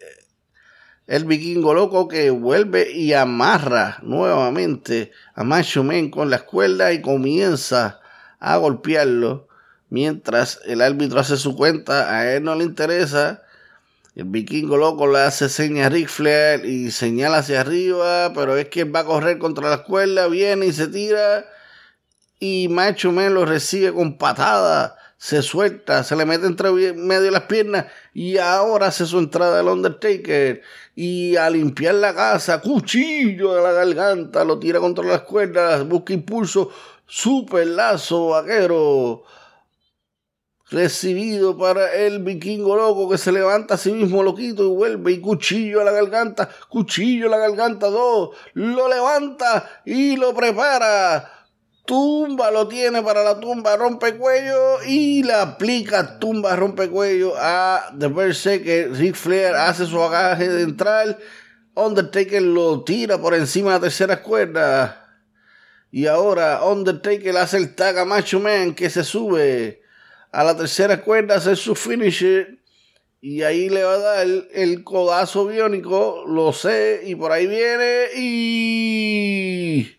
[1.07, 7.01] el vikingo loco que vuelve y amarra nuevamente a Macho Man con la escuela y
[7.01, 7.99] comienza
[8.39, 9.47] a golpearlo.
[9.89, 13.43] Mientras el árbitro hace su cuenta, a él no le interesa.
[14.15, 18.69] El vikingo loco le hace señas a Ric Flair y señala hacia arriba, pero es
[18.69, 21.45] que va a correr contra la escuela, viene y se tira.
[22.39, 27.45] Y Macho Man lo recibe con patada se suelta, se le mete entre medio las
[27.45, 30.61] piernas y ahora hace su entrada al Undertaker
[30.95, 36.13] y a limpiar la casa, cuchillo de la garganta, lo tira contra las cuerdas, busca
[36.13, 36.69] impulso,
[37.07, 39.23] super lazo vaquero
[40.69, 45.21] recibido para el vikingo loco que se levanta a sí mismo loquito y vuelve y
[45.21, 51.44] cuchillo a la garganta, cuchillo a la garganta, dos, lo levanta y lo prepara
[51.85, 58.91] tumba lo tiene para la tumba rompecuello y la aplica tumba rompecuello a The Berserker.
[58.91, 61.17] Ric Flair hace su agaje de entrar.
[61.75, 65.01] Undertaker lo tira por encima de la tercera cuerda.
[65.91, 69.81] Y ahora Undertaker hace el tag a Macho Man que se sube
[70.31, 72.59] a la tercera cuerda, hace su finisher.
[73.21, 76.25] Y ahí le va a dar el codazo biónico.
[76.27, 77.01] Lo sé.
[77.05, 78.07] Y por ahí viene.
[78.15, 79.95] Y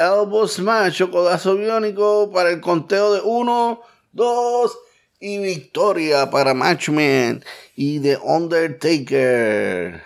[0.00, 3.80] elbow smash o codazo biónico para el conteo de 1,
[4.12, 4.78] 2
[5.20, 7.44] y victoria para Matchman
[7.76, 10.02] y The Undertaker.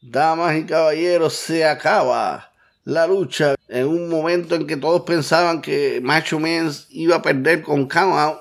[0.00, 2.50] Damas y caballeros, se acaba
[2.82, 7.62] la lucha en un momento en que todos pensaban que Macho Man iba a perder
[7.62, 8.40] con count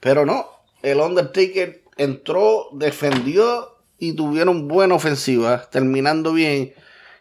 [0.00, 0.46] pero no,
[0.82, 6.74] el Undertaker entró, defendió y tuvieron buena ofensiva, terminando bien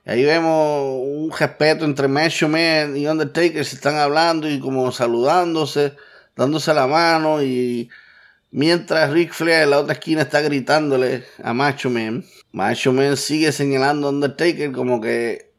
[0.06, 5.94] ahí vemos un respeto entre Macho Man y Undertaker, se están hablando y como saludándose,
[6.36, 7.90] dándose la mano y
[8.52, 12.24] mientras Rick Flair en la otra esquina está gritándole a Macho Man.
[12.52, 15.52] Macho Man sigue señalando a Undertaker como que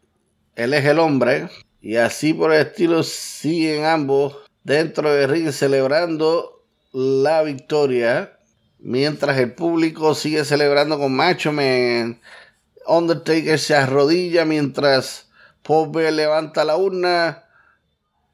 [0.55, 1.49] él es el hombre
[1.81, 8.39] y así por el estilo siguen ambos dentro del ring celebrando la victoria
[8.79, 12.21] mientras el público sigue celebrando con Macho Man
[12.88, 15.29] Undertaker se arrodilla mientras
[15.62, 17.44] Paul levanta la urna.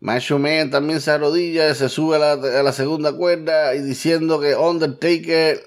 [0.01, 5.61] Macho Man también se arrodilla, se sube a la, segunda cuerda y diciendo que Undertaker,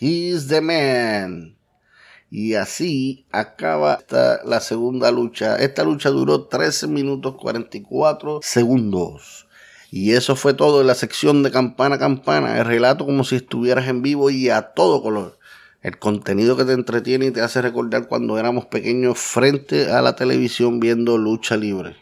[0.00, 1.56] he's the man.
[2.30, 4.00] Y así acaba
[4.44, 5.56] la segunda lucha.
[5.56, 9.46] Esta lucha duró 13 minutos 44 segundos.
[9.92, 12.58] Y eso fue todo en la sección de campana a campana.
[12.58, 15.35] El relato como si estuvieras en vivo y a todo color
[15.86, 20.16] el contenido que te entretiene y te hace recordar cuando éramos pequeños frente a la
[20.16, 21.94] televisión viendo lucha libre.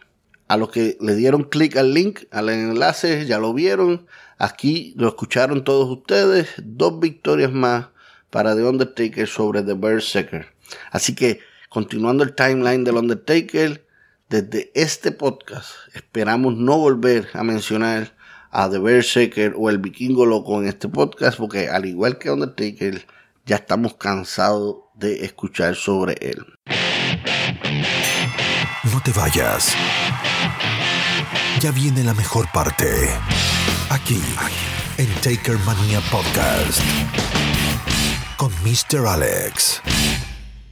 [0.49, 4.07] A los que le dieron clic al link, al enlace, ya lo vieron.
[4.39, 6.49] Aquí lo escucharon todos ustedes.
[6.63, 7.89] Dos victorias más
[8.31, 10.47] para The Undertaker sobre The Berserker.
[10.91, 13.87] Así que, continuando el timeline del Undertaker,
[14.31, 18.17] desde este podcast esperamos no volver a mencionar
[18.51, 23.05] a The Berserker o el Vikingo Loco en este podcast, porque al igual que Undertaker,
[23.47, 26.45] ya estamos cansados de escuchar sobre él.
[28.91, 29.75] No te vayas.
[31.61, 32.87] Ya viene la mejor parte.
[33.91, 34.21] Aquí,
[34.97, 36.81] en Taker Mania Podcast.
[38.37, 39.07] Con Mr.
[39.07, 39.83] Alex.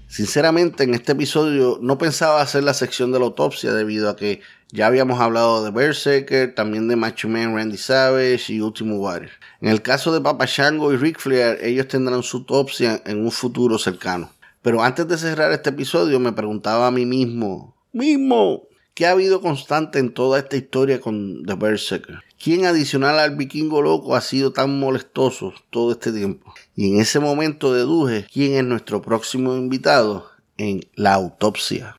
[0.09, 4.41] Sinceramente, en este episodio no pensaba hacer la sección de la autopsia debido a que
[4.73, 9.31] ya habíamos hablado de Berserker, también de Macho Man Randy Savage y Ultimo Warrior.
[9.61, 13.31] En el caso de Papa Shango y Ric Flair, ellos tendrán su autopsia en un
[13.31, 14.33] futuro cercano.
[14.63, 18.63] Pero antes de cerrar este episodio, me preguntaba a mí mismo, mismo,
[18.95, 22.19] ¿Qué ha habido constante en toda esta historia con The Berserker?
[22.39, 26.53] ¿Quién adicional al vikingo loco ha sido tan molestoso todo este tiempo?
[26.77, 30.27] Y en ese momento deduje quién es nuestro próximo invitado
[30.59, 31.97] en la autopsia.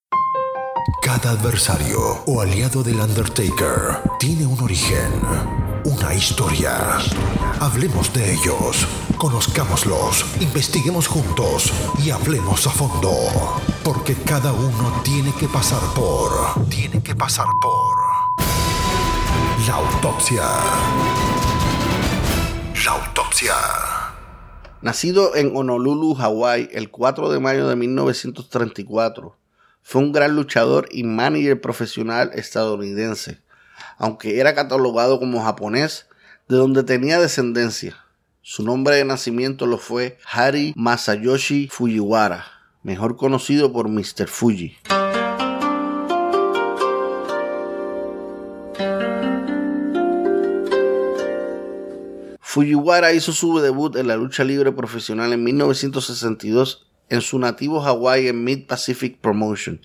[1.01, 5.13] Cada adversario o aliado del Undertaker tiene un origen,
[5.85, 6.97] una historia.
[7.61, 8.85] Hablemos de ellos,
[9.17, 11.71] conozcámoslos, investiguemos juntos
[12.03, 13.13] y hablemos a fondo.
[13.81, 16.67] Porque cada uno tiene que pasar por...
[16.67, 17.97] Tiene que pasar por...
[19.65, 20.43] La autopsia.
[22.85, 23.53] La autopsia.
[24.81, 29.37] Nacido en Honolulu, Hawái, el 4 de mayo de 1934,
[29.83, 33.41] fue un gran luchador y manager profesional estadounidense,
[33.97, 36.07] aunque era catalogado como japonés,
[36.47, 37.97] de donde tenía descendencia.
[38.41, 42.45] Su nombre de nacimiento lo fue Hari Masayoshi Fujiwara,
[42.81, 44.27] mejor conocido por Mr.
[44.27, 44.77] Fuji.
[52.39, 58.27] Fujiwara hizo su debut en la lucha libre profesional en 1962 en su nativo Hawaii
[58.27, 59.79] en Mid Pacific Promotion,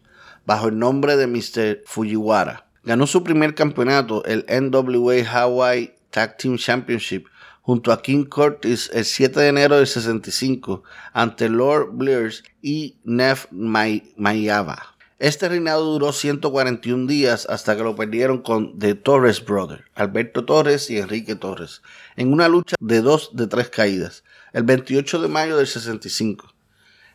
[0.46, 1.82] bajo el nombre de Mr.
[1.84, 2.66] Fujiwara.
[2.84, 7.26] Ganó su primer campeonato, el NWA Hawaii Tag Team Championship,
[7.60, 13.44] junto a King Curtis el 7 de enero del 65 ante Lord Bliss y Neff
[13.50, 14.96] Mayava.
[15.18, 20.88] Este reinado duró 141 días hasta que lo perdieron con The Torres Brothers, Alberto Torres
[20.88, 21.82] y Enrique Torres,
[22.16, 24.24] en una lucha de dos de tres caídas,
[24.54, 26.54] el 28 de mayo del 65.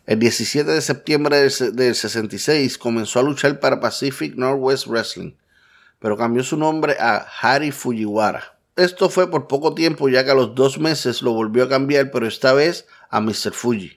[0.05, 5.31] El 17 de septiembre del 66 comenzó a luchar para Pacific Northwest Wrestling,
[5.99, 8.57] pero cambió su nombre a Harry Fujiwara.
[8.75, 12.11] Esto fue por poco tiempo ya que a los dos meses lo volvió a cambiar,
[12.11, 13.53] pero esta vez a Mr.
[13.53, 13.95] Fuji.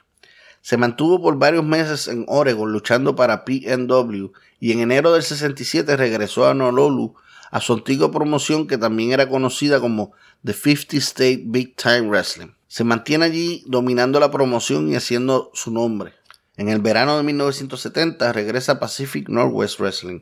[0.61, 4.31] Se mantuvo por varios meses en Oregon luchando para PNW
[4.61, 7.17] y en enero del 67 regresó a Honolulu
[7.51, 10.13] a su antigua promoción que también era conocida como
[10.45, 12.56] The 50 State Big Time Wrestling.
[12.69, 16.15] Se mantiene allí dominando la promoción y haciendo su nombre.
[16.57, 20.21] En el verano de 1970 regresa a Pacific Northwest Wrestling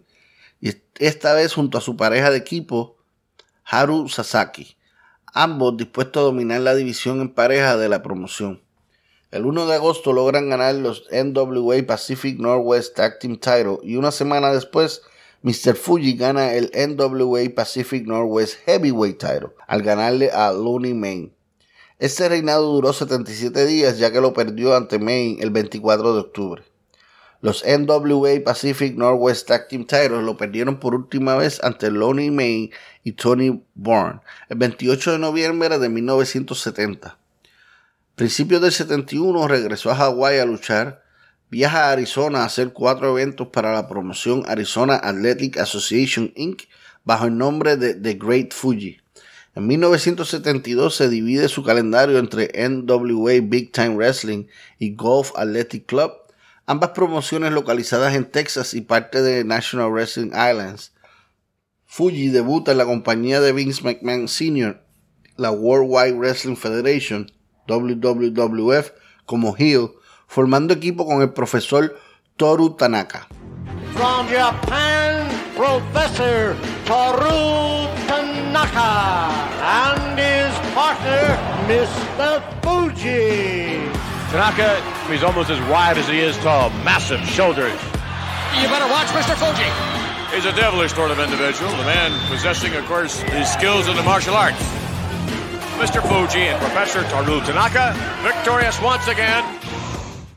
[0.61, 2.97] y esta vez junto a su pareja de equipo
[3.64, 4.76] Haru Sasaki,
[5.32, 8.62] ambos dispuestos a dominar la división en pareja de la promoción.
[9.30, 14.11] El 1 de agosto logran ganar los NWA Pacific Northwest Tag Team Title y una
[14.11, 15.03] semana después
[15.42, 15.74] Mr.
[15.74, 21.34] Fuji gana el NWA Pacific Northwest Heavyweight Title al ganarle a Looney Main.
[22.01, 26.64] Este reinado duró 77 días ya que lo perdió ante Main el 24 de octubre.
[27.40, 32.70] Los NWA Pacific Northwest Tag Team Titles lo perdieron por última vez ante Lonnie Main
[33.05, 37.16] y Tony Bourne el 28 de noviembre de 1970.
[38.16, 41.05] Principios del 71 regresó a Hawái a luchar,
[41.49, 46.62] viaja a Arizona a hacer cuatro eventos para la promoción Arizona Athletic Association Inc.
[47.05, 49.03] bajo el nombre de The Great Fuji.
[49.57, 54.46] En 1972 se divide su calendario entre NWA Big Time Wrestling
[54.80, 56.12] y Golf Athletic Club,
[56.66, 60.92] ambas promociones localizadas en Texas y parte de National Wrestling Islands.
[61.84, 64.82] Fuji debuta en la compañía de Vince McMahon Sr.,
[65.36, 67.30] la Worldwide Wrestling Federation,
[67.68, 68.90] WWF
[69.24, 69.90] como heel,
[70.26, 73.28] formando equipo con el profesor Professor Toru Tanaka
[78.57, 81.22] and his partner,
[81.66, 82.42] Mr.
[82.62, 83.90] Fuji.
[84.30, 84.80] Tanaka
[85.11, 87.78] he's almost as wide as he is tall, massive shoulders.
[88.61, 89.34] You better watch Mr.
[89.34, 89.68] Fuji.
[90.34, 94.02] He's a devilish sort of individual, the man possessing, of course, his skills in the
[94.02, 94.62] martial arts.
[95.78, 96.00] Mr.
[96.02, 99.44] Fuji and Professor Toru Tanaka, victorious once again.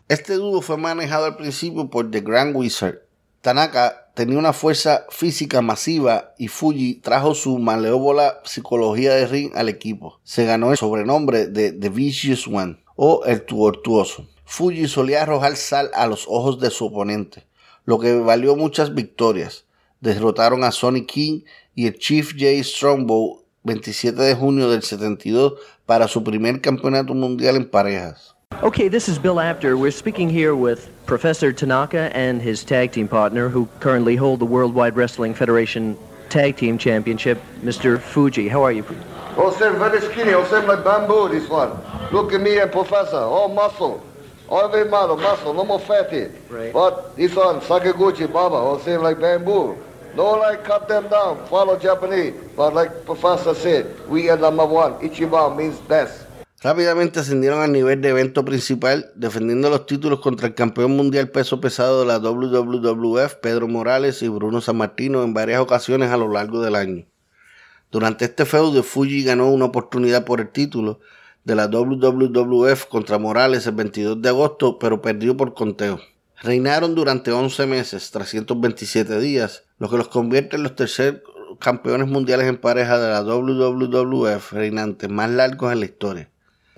[0.09, 3.07] Este dúo fue manejado al principio por The Grand Wizard.
[3.48, 9.70] Tanaka tenía una fuerza física masiva y Fuji trajo su maleóbola psicología de ring al
[9.70, 10.20] equipo.
[10.26, 14.28] Se ganó el sobrenombre de The Vicious One o el Tuortuoso.
[14.43, 17.48] Fuji solía arrojar sal a los ojos de su oponente,
[17.86, 19.64] lo que valió muchas victorias.
[20.02, 21.43] Derrotaron a Sonny King
[21.74, 22.62] y el Chief J.
[22.66, 25.54] Strongbow 27 de junio del 72
[25.86, 28.36] para su primer campeonato mundial en parejas.
[28.64, 29.78] Okay, this is Bill Apter.
[29.78, 34.45] We're speaking here with Professor Tanaka and his tag team partner, who currently hold the
[34.45, 35.95] Worldwide Wrestling Federation
[36.30, 37.98] Tag Team Championship, Mr.
[37.98, 38.48] Fuji.
[38.48, 38.84] How are you?
[39.38, 40.34] Oh, sir, very skinny.
[40.34, 41.80] Oh, sir, like bamboo, this one.
[42.12, 43.18] Look at me and Professor.
[43.18, 44.04] All muscle.
[44.50, 45.54] All very model, muscle.
[45.54, 46.28] No more fatty.
[46.50, 46.74] Right.
[46.74, 48.56] But this one, Sakaguchi Baba.
[48.56, 49.78] Oh, same like bamboo.
[50.16, 51.45] Don't like cut them down.
[51.48, 52.34] Follow Japanese.
[52.56, 54.93] But like Professor said, we are number one.
[54.95, 56.27] Ichiban means best.
[56.68, 61.61] Rápidamente ascendieron al nivel de evento principal, defendiendo los títulos contra el campeón mundial peso
[61.61, 66.61] pesado de la WWF, Pedro Morales y Bruno Sammartino en varias ocasiones a lo largo
[66.61, 67.05] del año.
[67.89, 70.99] Durante este feudo, Fuji ganó una oportunidad por el título
[71.45, 76.01] de la WWF contra Morales el 22 de agosto, pero perdió por conteo.
[76.41, 81.24] Reinaron durante 11 meses, 327 días, lo que los convierte en los tercer
[81.61, 86.30] campeones mundiales en pareja de la WWF reinantes más largos en la historia.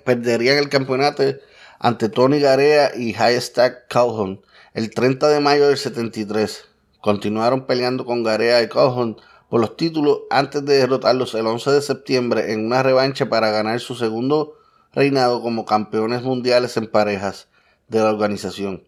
[0.09, 1.21] Perderían el campeonato
[1.77, 4.41] ante Tony Garea y High Stack Calhoun
[4.73, 6.65] el 30 de mayo del 73.
[6.99, 9.17] Continuaron peleando con Garea y Calhoun
[9.49, 13.79] por los títulos antes de derrotarlos el 11 de septiembre en una revancha para ganar
[13.81, 14.55] su segundo
[14.93, 17.47] reinado como campeones mundiales en parejas
[17.87, 18.87] de la organización.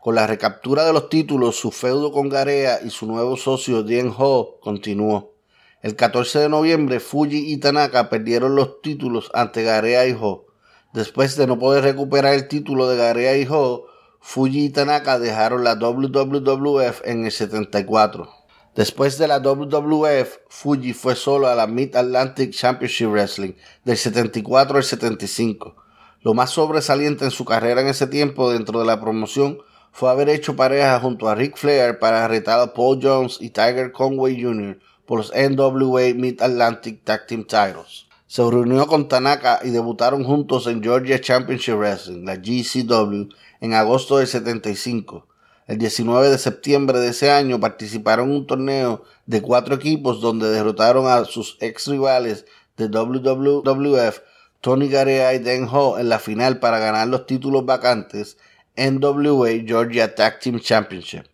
[0.00, 4.14] Con la recaptura de los títulos, su feudo con Garea y su nuevo socio Dien
[4.16, 5.34] Ho continuó.
[5.82, 10.46] El 14 de noviembre, Fuji y Tanaka perdieron los títulos ante Garea y Ho.
[10.92, 13.86] Después de no poder recuperar el título de Garea y Ho,
[14.18, 18.28] Fuji y Tanaka dejaron la WWF en el 74.
[18.74, 23.52] Después de la WWF, Fuji fue solo a la Mid Atlantic Championship Wrestling
[23.84, 25.76] del 74 al 75.
[26.22, 29.58] Lo más sobresaliente en su carrera en ese tiempo dentro de la promoción
[29.92, 33.92] fue haber hecho pareja junto a Ric Flair para retar a Paul Jones y Tiger
[33.92, 34.80] Conway Jr.
[35.06, 38.09] por los NWA Mid Atlantic Tag Team Titles.
[38.30, 43.28] Se reunió con Tanaka y debutaron juntos en Georgia Championship Wrestling, la GCW,
[43.60, 45.26] en agosto del 75.
[45.66, 50.48] El 19 de septiembre de ese año participaron en un torneo de cuatro equipos donde
[50.48, 54.20] derrotaron a sus ex rivales de WWF,
[54.60, 58.38] Tony Garea y Den Ho, en la final para ganar los títulos vacantes
[58.76, 61.24] NWA Georgia Tag Team Championship.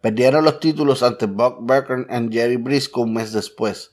[0.00, 3.90] Perdieron los títulos ante Buck Burker y Jerry Briscoe un mes después.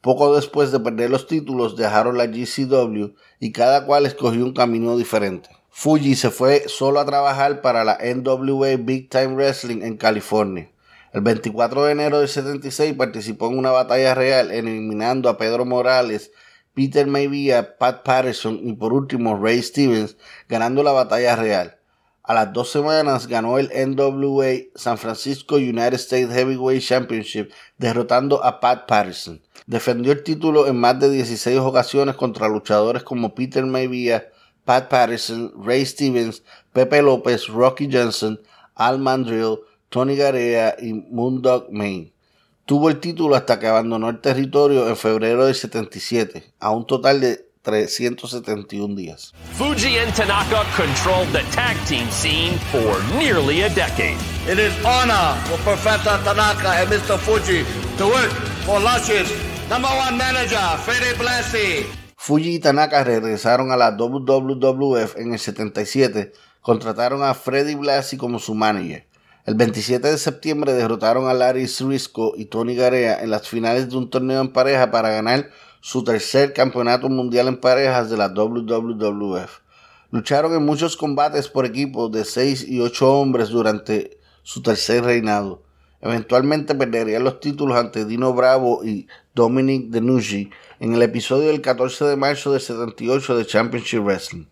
[0.00, 4.96] Poco después de perder los títulos dejaron la GCW y cada cual escogió un camino
[4.96, 5.50] diferente.
[5.68, 10.70] Fuji se fue solo a trabajar para la NWA Big Time Wrestling en California.
[11.12, 16.30] El 24 de enero del 76 participó en una batalla real eliminando a Pedro Morales,
[16.72, 20.16] Peter Maivia, Pat Patterson y por último Ray Stevens,
[20.48, 21.76] ganando la batalla real.
[22.22, 28.60] A las dos semanas ganó el NWA San Francisco United States Heavyweight Championship derrotando a
[28.60, 29.42] Pat Patterson.
[29.70, 34.28] Defendió el título en más de 16 ocasiones contra luchadores como Peter Maivia,
[34.64, 36.42] Pat Patterson, Ray Stevens,
[36.72, 38.40] Pepe López, Rocky Johnson,
[38.74, 42.12] Al Mandrill, Tony Garea y Moondog Main.
[42.66, 47.20] Tuvo el título hasta que abandonó el territorio en febrero del 77, a un total
[47.20, 49.32] de 371 días.
[49.52, 54.18] Fuji and Tanaka controlled the tag team scene for nearly a decade.
[54.48, 57.16] It is honor for Professor Tanaka and Mr.
[57.16, 57.64] Fuji
[57.98, 58.32] to work
[58.66, 60.58] for Lush's number one manager.
[62.16, 68.40] Fuji y Tanaka regresaron a la WWF en el 77, contrataron a Freddie Blassie como
[68.40, 69.06] su manager.
[69.46, 73.96] El 27 de septiembre derrotaron a Larry Zrisco y Tony Garea en las finales de
[73.96, 75.50] un torneo en pareja para ganar
[75.80, 79.60] su tercer campeonato mundial en parejas de la WWF.
[80.10, 85.62] Lucharon en muchos combates por equipos de 6 y 8 hombres durante su tercer reinado.
[86.02, 92.06] Eventualmente perderían los títulos ante Dino Bravo y Dominic Denucci en el episodio del 14
[92.06, 94.46] de marzo del 78 de Championship Wrestling.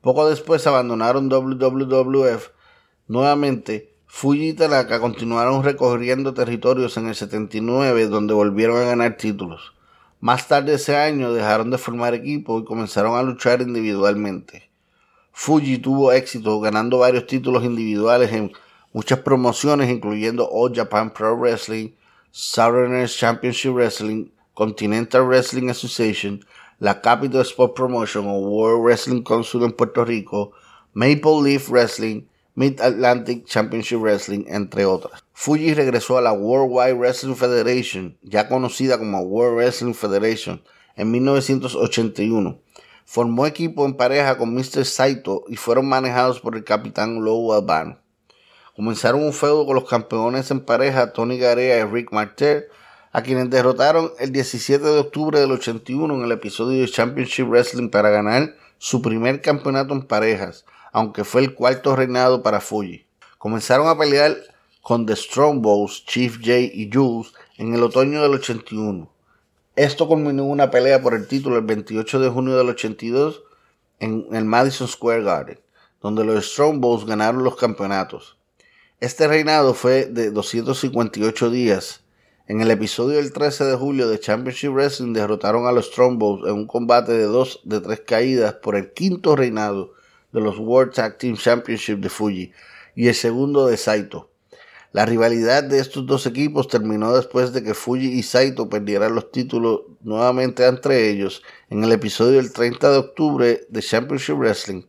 [0.00, 2.48] Poco después abandonaron WWF.
[3.08, 9.74] Nuevamente, Fuji y Tanaka continuaron recorriendo territorios en el 79 donde volvieron a ganar títulos.
[10.20, 14.70] Más tarde ese año dejaron de formar equipo y comenzaron a luchar individualmente.
[15.32, 18.52] Fuji tuvo éxito ganando varios títulos individuales en
[18.92, 21.90] muchas promociones incluyendo All Japan Pro Wrestling,
[22.30, 26.44] Southerners Championship Wrestling, Continental Wrestling Association,
[26.78, 30.52] la Capital Sport Promotion o World Wrestling Council en Puerto Rico,
[30.92, 32.22] Maple Leaf Wrestling,
[32.54, 35.22] Mid Atlantic Championship Wrestling, entre otras.
[35.32, 40.62] Fuji regresó a la Worldwide Wrestling Federation, ya conocida como World Wrestling Federation,
[40.96, 42.60] en 1981.
[43.04, 44.84] Formó equipo en pareja con Mr.
[44.84, 47.98] Saito y fueron manejados por el capitán Lou Albano.
[48.80, 52.64] Comenzaron un feudo con los campeones en pareja Tony Garea y Rick Martel,
[53.12, 57.90] a quienes derrotaron el 17 de octubre del 81 en el episodio de Championship Wrestling
[57.90, 63.04] para ganar su primer campeonato en parejas, aunque fue el cuarto reinado para Fuji.
[63.36, 64.34] Comenzaron a pelear
[64.80, 69.12] con The Strong Bows, Chief J y Jules en el otoño del 81.
[69.76, 73.42] Esto culminó en una pelea por el título el 28 de junio del 82
[73.98, 75.60] en el Madison Square Garden,
[76.00, 78.39] donde los Strong Bows ganaron los campeonatos.
[79.00, 82.02] Este reinado fue de 258 días
[82.46, 86.52] En el episodio del 13 de julio de Championship Wrestling derrotaron a los Strongbows en
[86.52, 89.94] un combate de dos de tres caídas por el quinto reinado
[90.32, 92.52] de los World Tag Team Championship de Fuji
[92.94, 94.28] y el segundo de Saito.
[94.92, 99.32] La rivalidad de estos dos equipos terminó después de que Fuji y Saito perdieran los
[99.32, 104.82] títulos nuevamente entre ellos en el episodio del 30 de octubre de Championship Wrestling.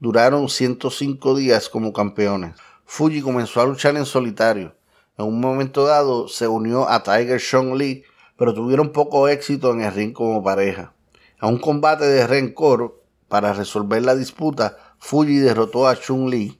[0.00, 2.54] Duraron 105 días como campeones.
[2.90, 4.74] Fuji comenzó a luchar en solitario.
[5.16, 8.02] En un momento dado se unió a Tiger Sean Lee,
[8.36, 10.94] pero tuvieron poco éxito en el ring como pareja.
[11.38, 16.58] A un combate de rencor para resolver la disputa, Fuji derrotó a Chun Lee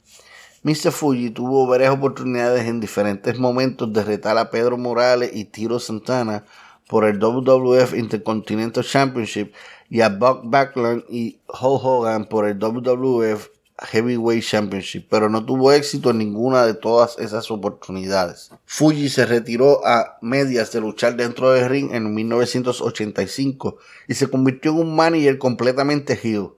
[0.65, 0.91] Mr.
[0.91, 6.45] Fuji tuvo varias oportunidades en diferentes momentos de retar a Pedro Morales y Tiro Santana
[6.89, 9.55] por el WWF Intercontinental Championship
[9.89, 13.49] y a Buck Backlund y Hulk Hogan por el WWF
[13.81, 18.51] Heavyweight Championship, pero no tuvo éxito en ninguna de todas esas oportunidades.
[18.67, 24.73] Fuji se retiró a medias de luchar dentro del ring en 1985 y se convirtió
[24.73, 26.51] en un manager completamente heel.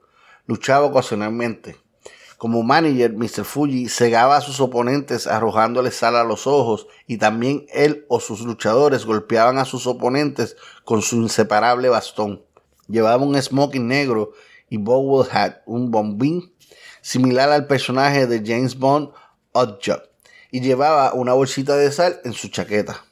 [0.47, 1.77] Luchaba ocasionalmente.
[2.39, 3.45] Como manager, Mr.
[3.45, 8.41] Fuji cegaba a sus oponentes arrojándoles sal a los ojos y también él o sus
[8.41, 12.43] luchadores golpeaban a sus oponentes con su inseparable bastón.
[12.89, 14.33] Llevaba un smoking negro
[14.71, 16.50] y Bowl hat, un bombín
[17.01, 19.11] similar al personaje de James Bond
[19.53, 20.03] Oddjob,
[20.51, 23.05] y llevaba una bolsita de sal en su chaqueta.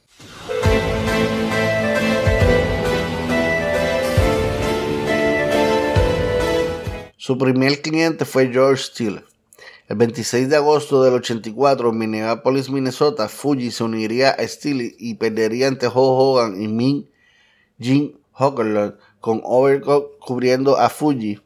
[7.16, 9.22] Su primer cliente fue George Steele.
[9.88, 15.14] El 26 de agosto del 84 en Minneapolis, Minnesota, Fuji se uniría a Steele y
[15.14, 17.10] perdería ante Hulk Hogan y Min
[17.78, 18.18] Jin
[19.20, 21.40] con Overcock cubriendo a Fuji.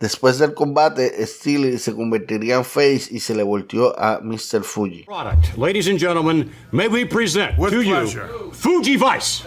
[0.00, 4.62] Después del combate, Steele se convertiría en face y se le volteó a Mr.
[4.62, 5.06] Fuji.
[5.56, 8.06] Ladies and gentlemen, may we present to you
[8.52, 9.42] Fuji Vice.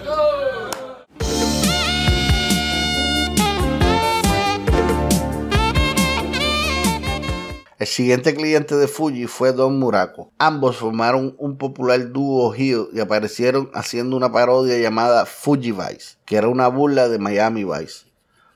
[7.79, 10.33] El siguiente cliente de Fuji fue Don Muraco.
[10.37, 16.35] Ambos formaron un popular dúo heel y aparecieron haciendo una parodia llamada Fuji Vice, que
[16.35, 18.10] era una burla de Miami Vice.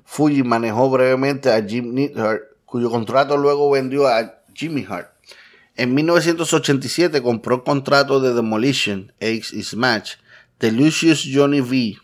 [0.06, 5.10] Fuji manejó brevemente a Jim Neidhart, cuyo contrato luego vendió a Jimmy Hart.
[5.76, 10.14] En 1987 compró el contrato de Demolition, Ace y Smash,
[10.60, 11.76] de Lucius Johnny V.
[11.76, 11.98] Y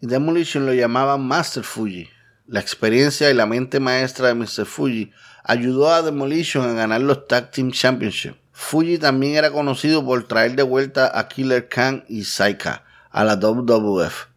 [0.00, 2.08] Demolition lo llamaban Master Fuji.
[2.46, 4.64] La experiencia y la mente maestra de Mr.
[4.64, 5.12] Fuji
[5.42, 8.36] ayudó a Demolition a ganar los Tag Team Championship.
[8.52, 13.36] Fuji también era conocido por traer de vuelta a Killer Khan y Saika a la
[13.36, 14.33] WWF.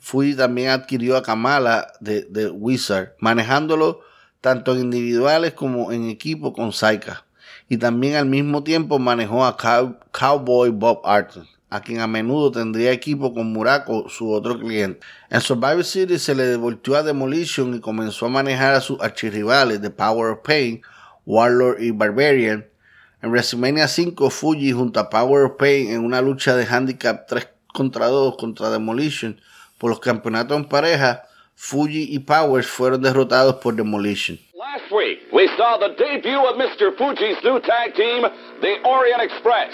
[0.00, 4.00] Fuji también adquirió a Kamala de, The Wizard, manejándolo
[4.40, 7.24] tanto en individuales como en equipo con Saika.
[7.68, 12.90] Y también al mismo tiempo manejó a Cowboy Bob Arthur a quien a menudo tendría
[12.90, 15.00] equipo con Muraco, su otro cliente.
[15.30, 19.80] En Survivor Series se le devolvió a Demolition y comenzó a manejar a sus archirrivales
[19.80, 20.82] The Power of Pain,
[21.24, 22.66] Warlord y Barbarian.
[23.22, 27.48] En WrestleMania 5, Fuji junto a Power of Pain en una lucha de handicap 3
[27.72, 29.40] contra 2 contra Demolition
[29.80, 31.24] por los campeonatos en pareja,
[31.56, 34.38] Fuji y Powers fueron derrotados por Demolition.
[34.54, 36.96] Last week, we saw the debut of Mr.
[36.96, 38.22] Fuji's new tag team,
[38.60, 39.72] the Orient Express.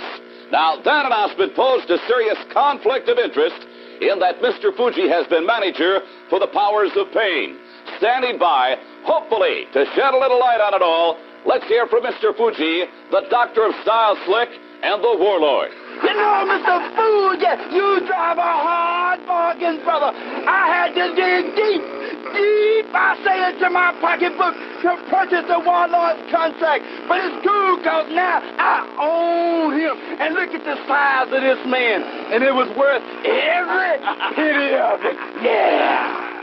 [0.52, 3.66] Now, that announcement posed a serious conflict of interest
[4.00, 4.74] in that Mr.
[4.76, 6.00] Fuji has been manager
[6.30, 7.58] for the Powers of Pain.
[7.98, 12.36] Standing by, hopefully, to shed a little light on it all, let's hear from Mr.
[12.36, 14.50] Fuji, the Doctor of Style Slick,
[14.82, 15.70] and the Warlord.
[16.02, 16.76] You know, Mr.
[16.92, 20.12] Fuji, you drive a hard bargain, brother.
[20.12, 21.96] I had to dig deep
[22.36, 24.54] deep, I say, into my pocketbook
[24.84, 26.84] to purchase the Warlord contract.
[27.08, 29.96] But it's cool because now I own him.
[30.20, 32.02] And look at the size of this man.
[32.32, 33.96] And it was worth every
[34.36, 35.16] penny of it.
[35.42, 36.35] Yeah.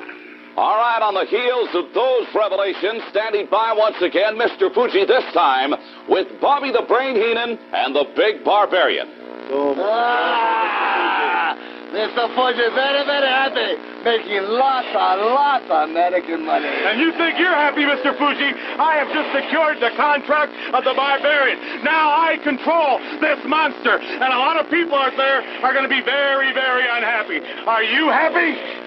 [0.56, 4.70] All right, on the heels of those revelations, standing by once again, Mr.
[4.70, 5.74] Fuji this time
[6.06, 9.10] with Bobby the Brain Heenan and the Big Barbarian.
[9.50, 11.58] Oh, ah,
[11.90, 12.30] Mr.
[12.38, 16.70] Fuji, very, very happy making lots and lots of American money.
[16.70, 18.14] And you think you're happy, Mr.
[18.14, 18.54] Fuji?
[18.78, 21.82] I have just secured the contract of the Barbarian.
[21.82, 25.90] Now I control this monster, and a lot of people out there are going to
[25.90, 27.42] be very, very unhappy.
[27.66, 28.83] Are you happy?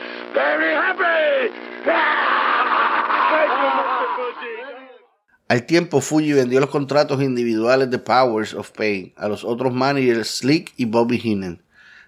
[5.49, 10.29] Al tiempo, Fuji vendió los contratos individuales de Powers of Pain a los otros managers
[10.39, 11.63] Slick y Bobby Heenan.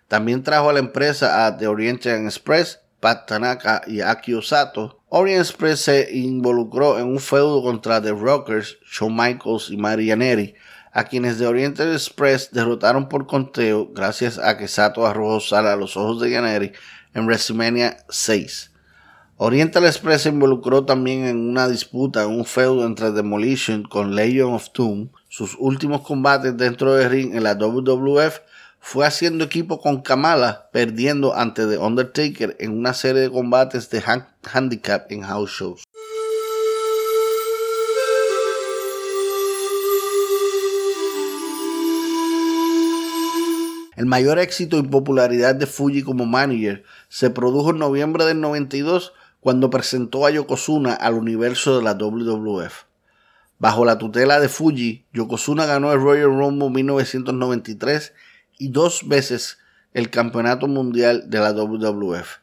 [0.08, 5.40] También trajo a la empresa a The Oriental Express Pat Tanaka y Aki Osato, Orient
[5.40, 10.54] Express se involucró en un feudo contra The Rockers, Shawn Michaels y Marianeri,
[10.92, 15.76] a quienes de Oriental Express derrotaron por conteo gracias a que Sato arrojó sal a
[15.76, 16.72] los ojos de Yaneri
[17.18, 18.70] en WrestleMania 6.
[19.36, 24.52] Oriental Express se involucró también en una disputa, en un feudo entre Demolition con Legion
[24.52, 25.10] of Doom.
[25.28, 28.40] Sus últimos combates dentro del ring en la WWF
[28.80, 34.02] fue haciendo equipo con Kamala, perdiendo ante The Undertaker en una serie de combates de
[34.42, 35.87] handicap en house shows.
[43.98, 49.12] El mayor éxito y popularidad de Fuji como manager se produjo en noviembre del 92
[49.40, 52.84] cuando presentó a Yokozuna al universo de la WWF.
[53.58, 58.12] Bajo la tutela de Fuji, Yokozuna ganó el Royal Rumble 1993
[58.58, 59.58] y dos veces
[59.92, 62.36] el Campeonato Mundial de la WWF.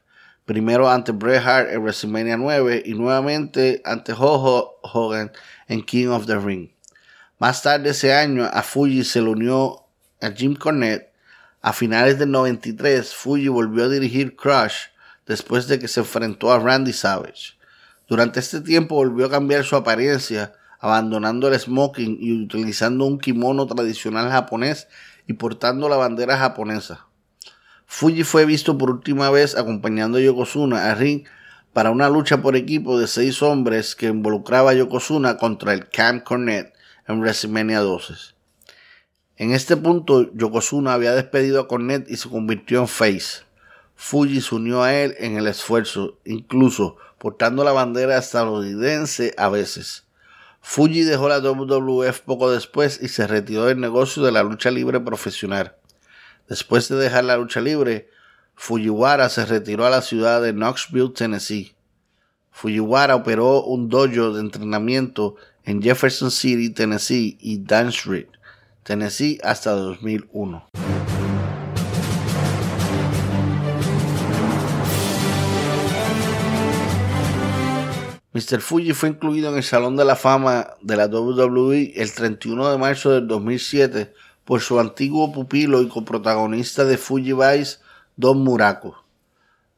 [0.44, 5.32] Primero ante Bret Hart en WrestleMania 9 y nuevamente ante Hogan
[5.70, 6.72] en King of the Ring.
[7.40, 9.86] Más tarde ese año a Fuji se le unió
[10.20, 11.15] a Jim Cornette
[11.66, 14.76] a finales del 93, Fuji volvió a dirigir Crush
[15.26, 17.58] después de que se enfrentó a Randy Savage.
[18.08, 23.66] Durante este tiempo volvió a cambiar su apariencia, abandonando el smoking y utilizando un kimono
[23.66, 24.88] tradicional japonés
[25.26, 27.08] y portando la bandera japonesa.
[27.88, 31.24] Fuji fue visto por última vez acompañando a Yokozuna a ring
[31.74, 36.22] para una lucha por equipo de seis hombres que involucraba a Yokozuna contra el Camp
[36.26, 36.76] Cornette
[37.08, 38.35] en WrestleMania 12.
[39.38, 43.44] En este punto, Yokozuna había despedido a Cornette y se convirtió en face.
[43.96, 50.06] Fuji se unió a él en el esfuerzo, incluso portando la bandera estadounidense a veces.
[50.62, 55.00] Fuji dejó la WWF poco después y se retiró del negocio de la lucha libre
[55.00, 55.76] profesional.
[56.48, 58.10] Después de dejar la lucha libre,
[58.56, 61.76] Fujiwara se retiró a la ciudad de Knoxville, Tennessee.
[62.52, 68.28] Fujiwara operó un dojo de entrenamiento en Jefferson City, Tennessee y Dan Street.
[68.86, 70.70] Tennessee hasta 2001.
[78.32, 78.62] Mr.
[78.62, 82.78] Fuji fue incluido en el Salón de la Fama de la WWE el 31 de
[82.78, 84.14] marzo del 2007
[84.44, 87.80] por su antiguo pupilo y coprotagonista de Fuji Vice,
[88.16, 89.04] Don Muraco.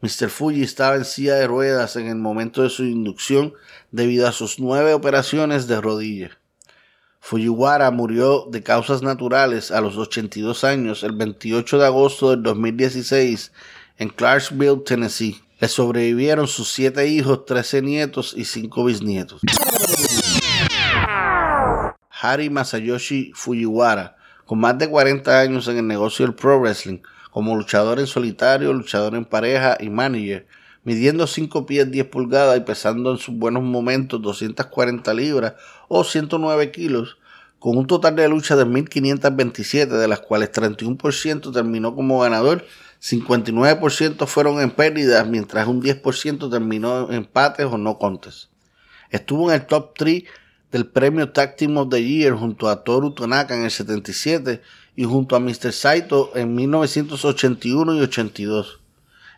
[0.01, 0.29] Mr.
[0.29, 3.53] Fuji estaba en silla de ruedas en el momento de su inducción
[3.89, 6.37] debido a sus nueve operaciones de rodilla.
[7.27, 13.51] Fujiwara murió de causas naturales a los 82 años el 28 de agosto del 2016
[13.97, 15.43] en Clarksville, Tennessee.
[15.59, 19.41] Le sobrevivieron sus siete hijos, 13 nietos y cinco bisnietos.
[22.09, 24.15] Hari Masayoshi Fujiwara,
[24.45, 26.99] con más de 40 años en el negocio del pro wrestling,
[27.31, 30.47] como luchador en solitario, luchador en pareja y manager,
[30.87, 35.55] midiendo 5 pies 10 pulgadas y pesando en sus buenos momentos 240 libras
[35.89, 37.17] o 109 kilos,
[37.59, 42.63] con un total de luchas de 1.527, de las cuales 31% terminó como ganador,
[43.01, 48.47] 59% fueron en pérdidas, mientras un 10% terminó en empates o no contes.
[49.09, 50.23] Estuvo en el top 3
[50.71, 54.61] del premio Tag Team of the Year junto a Toru Tanaka en el 77
[54.95, 55.73] y junto a Mr.
[55.73, 58.86] Saito en 1981 y 82.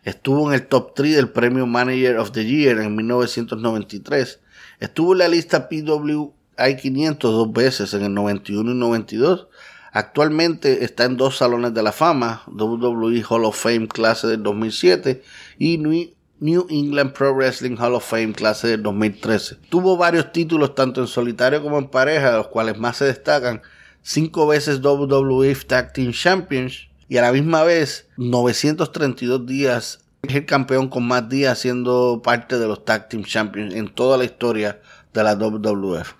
[0.04, 4.40] Estuvo en el top 3 del premio Manager of the Year en 1993.
[4.80, 9.48] Estuvo en la lista PWI 500 dos veces en el 91 y 92.
[9.92, 15.22] Actualmente está en dos salones de la fama, WWE Hall of Fame clase del 2007
[15.58, 19.56] y New England Pro Wrestling Hall of Fame clase del 2013.
[19.68, 23.62] Tuvo varios títulos tanto en solitario como en pareja, de los cuales más se destacan
[24.02, 30.46] cinco veces WWE Tag Team Champions, y a la misma vez 932 días es el
[30.46, 34.80] campeón con más días siendo parte de los Tag Team Champions en toda la historia
[35.12, 36.12] de la WWF.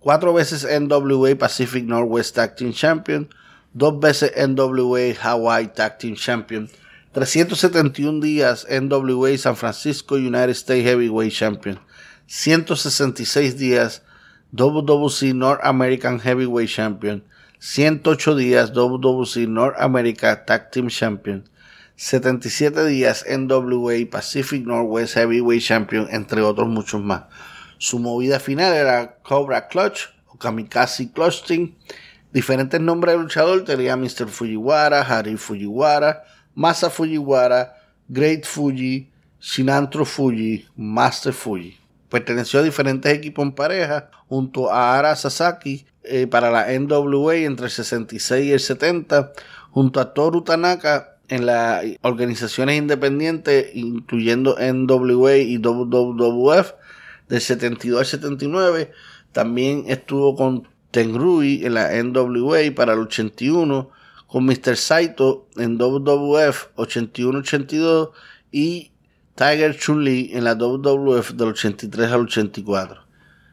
[0.00, 3.28] Cuatro veces NWA Pacific Northwest Tag Team Champion,
[3.74, 6.70] dos veces NWA Hawaii Tag Team Champion,
[7.12, 11.78] 371 días NWA San Francisco United States Heavyweight Champion,
[12.26, 14.02] 166 días
[14.52, 17.22] WWC North American Heavyweight Champion,
[17.60, 21.42] 108 días WWC North America Tag Team Champion,
[21.96, 27.24] 77 días NWA Pacific Northwest Heavyweight Champion, entre otros muchos más.
[27.78, 31.74] Su movida final era Cobra Clutch o Kamikaze Clutch Team.
[32.32, 34.28] Diferentes nombres de luchador tenía Mr.
[34.28, 36.22] Fujiwara, Hari Fujiwara,
[36.54, 37.74] Masa Fujiwara,
[38.08, 41.77] Great Fuji, Shinantro Fuji, Master Fuji.
[42.08, 47.66] Perteneció a diferentes equipos en pareja junto a Ara Sasaki eh, para la NWA entre
[47.66, 49.32] el 66 y el 70,
[49.70, 56.72] junto a Toru Tanaka en las organizaciones independientes, incluyendo NWA y WWF,
[57.28, 58.92] del 72 al 79.
[59.32, 63.90] También estuvo con Tenrui en la NWA para el 81,
[64.26, 64.76] con Mr.
[64.76, 68.10] Saito en WWF 81-82
[68.50, 68.92] y
[69.38, 73.02] Tiger Chun-Li en la WWF del 83 al 84.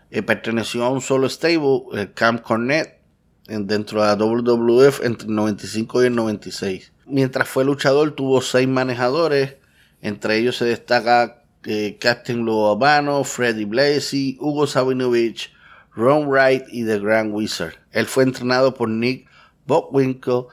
[0.10, 3.00] Eh, perteneció a un solo stable, el Camp Cornette,
[3.48, 6.92] dentro de la WWF entre el 95 y el 96.
[7.06, 9.58] Mientras fue luchador tuvo seis manejadores,
[10.02, 15.54] entre ellos se destaca eh, Captain Lou Albano, Freddie Blasey, Hugo Sabinovich,
[15.94, 17.76] Ron Wright y The Grand Wizard.
[17.92, 19.28] Él fue entrenado por Nick
[19.68, 20.46] Bockwinkel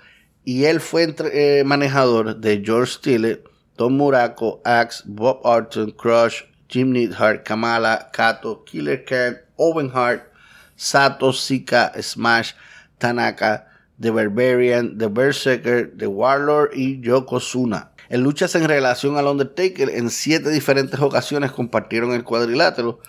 [0.45, 3.43] y él fue eh, manejador de George Stille,
[3.77, 10.33] Tom Muraco, Axe, Bob Orton, Crush, Jim Neidhart, Kamala, Kato, Killer Kent, Owen Hart,
[10.77, 12.55] Sato, Sika, Smash,
[12.99, 13.67] Tanaka,
[13.99, 17.93] The Barbarian, The Berserker, The Warlord y Yokozuna.
[18.09, 23.01] En luchas en relación al Undertaker, en siete diferentes ocasiones compartieron el cuadrilátero.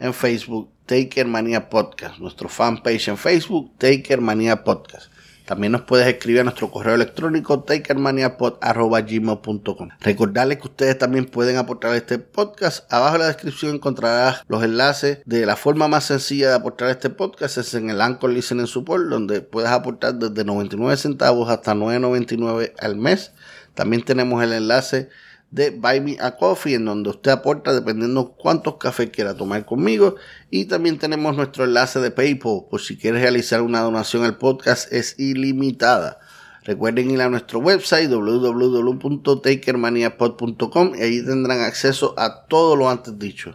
[0.00, 2.18] en Facebook, TakerMania Podcast.
[2.20, 5.10] Nuestro fanpage en Facebook, TakerMania Podcast.
[5.46, 11.94] También nos puedes escribir a nuestro correo electrónico takermaniapod.gmail.com Recordarles que ustedes también pueden aportar
[11.94, 12.92] este podcast.
[12.92, 17.10] Abajo en la descripción encontrarás los enlaces de la forma más sencilla de aportar este
[17.10, 17.58] podcast.
[17.58, 22.96] Es en el Anchor Listening Support, donde puedes aportar desde 99 centavos hasta 9.99 al
[22.96, 23.30] mes.
[23.74, 25.10] También tenemos el enlace
[25.50, 30.16] de Buy Me a Coffee, en donde usted aporta dependiendo cuántos cafés quiera tomar conmigo.
[30.50, 34.92] Y también tenemos nuestro enlace de PayPal, por si quieres realizar una donación al podcast,
[34.92, 36.18] es ilimitada.
[36.64, 43.54] Recuerden ir a nuestro website www.takermaniapod.com y ahí tendrán acceso a todo lo antes dicho.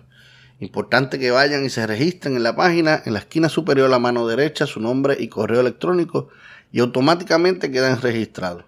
[0.61, 3.99] Importante que vayan y se registren en la página, en la esquina superior a la
[3.99, 6.29] mano derecha, su nombre y correo electrónico
[6.71, 8.63] y automáticamente quedan registrados.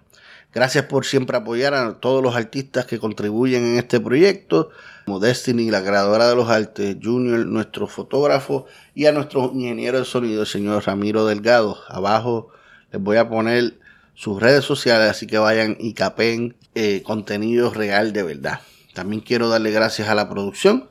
[0.54, 4.70] Gracias por siempre apoyar a todos los artistas que contribuyen en este proyecto,
[5.04, 10.04] como Destiny, la creadora de los artes, Junior, nuestro fotógrafo, y a nuestro ingeniero de
[10.04, 11.78] sonido, el señor Ramiro Delgado.
[11.88, 12.50] Abajo
[12.92, 13.74] les voy a poner
[14.14, 18.60] sus redes sociales, así que vayan y capen eh, contenido real de verdad.
[18.94, 20.88] También quiero darle gracias a la producción,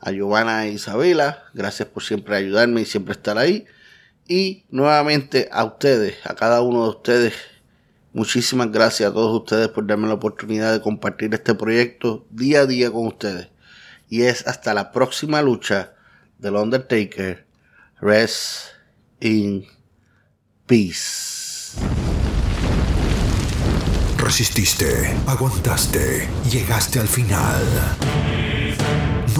[0.00, 3.66] a Giovanna e Isabela, gracias por siempre ayudarme y siempre estar ahí.
[4.26, 7.34] Y nuevamente a ustedes, a cada uno de ustedes
[8.12, 12.66] Muchísimas gracias a todos ustedes por darme la oportunidad de compartir este proyecto día a
[12.66, 13.48] día con ustedes.
[14.08, 15.92] Y es hasta la próxima lucha
[16.38, 17.46] del Undertaker.
[18.00, 18.70] Rest
[19.20, 19.64] in
[20.66, 21.78] peace.
[24.16, 27.62] Resististe, aguantaste, llegaste al final.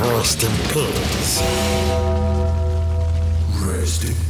[0.00, 1.42] Rest in peace.
[3.62, 4.29] Rest in peace.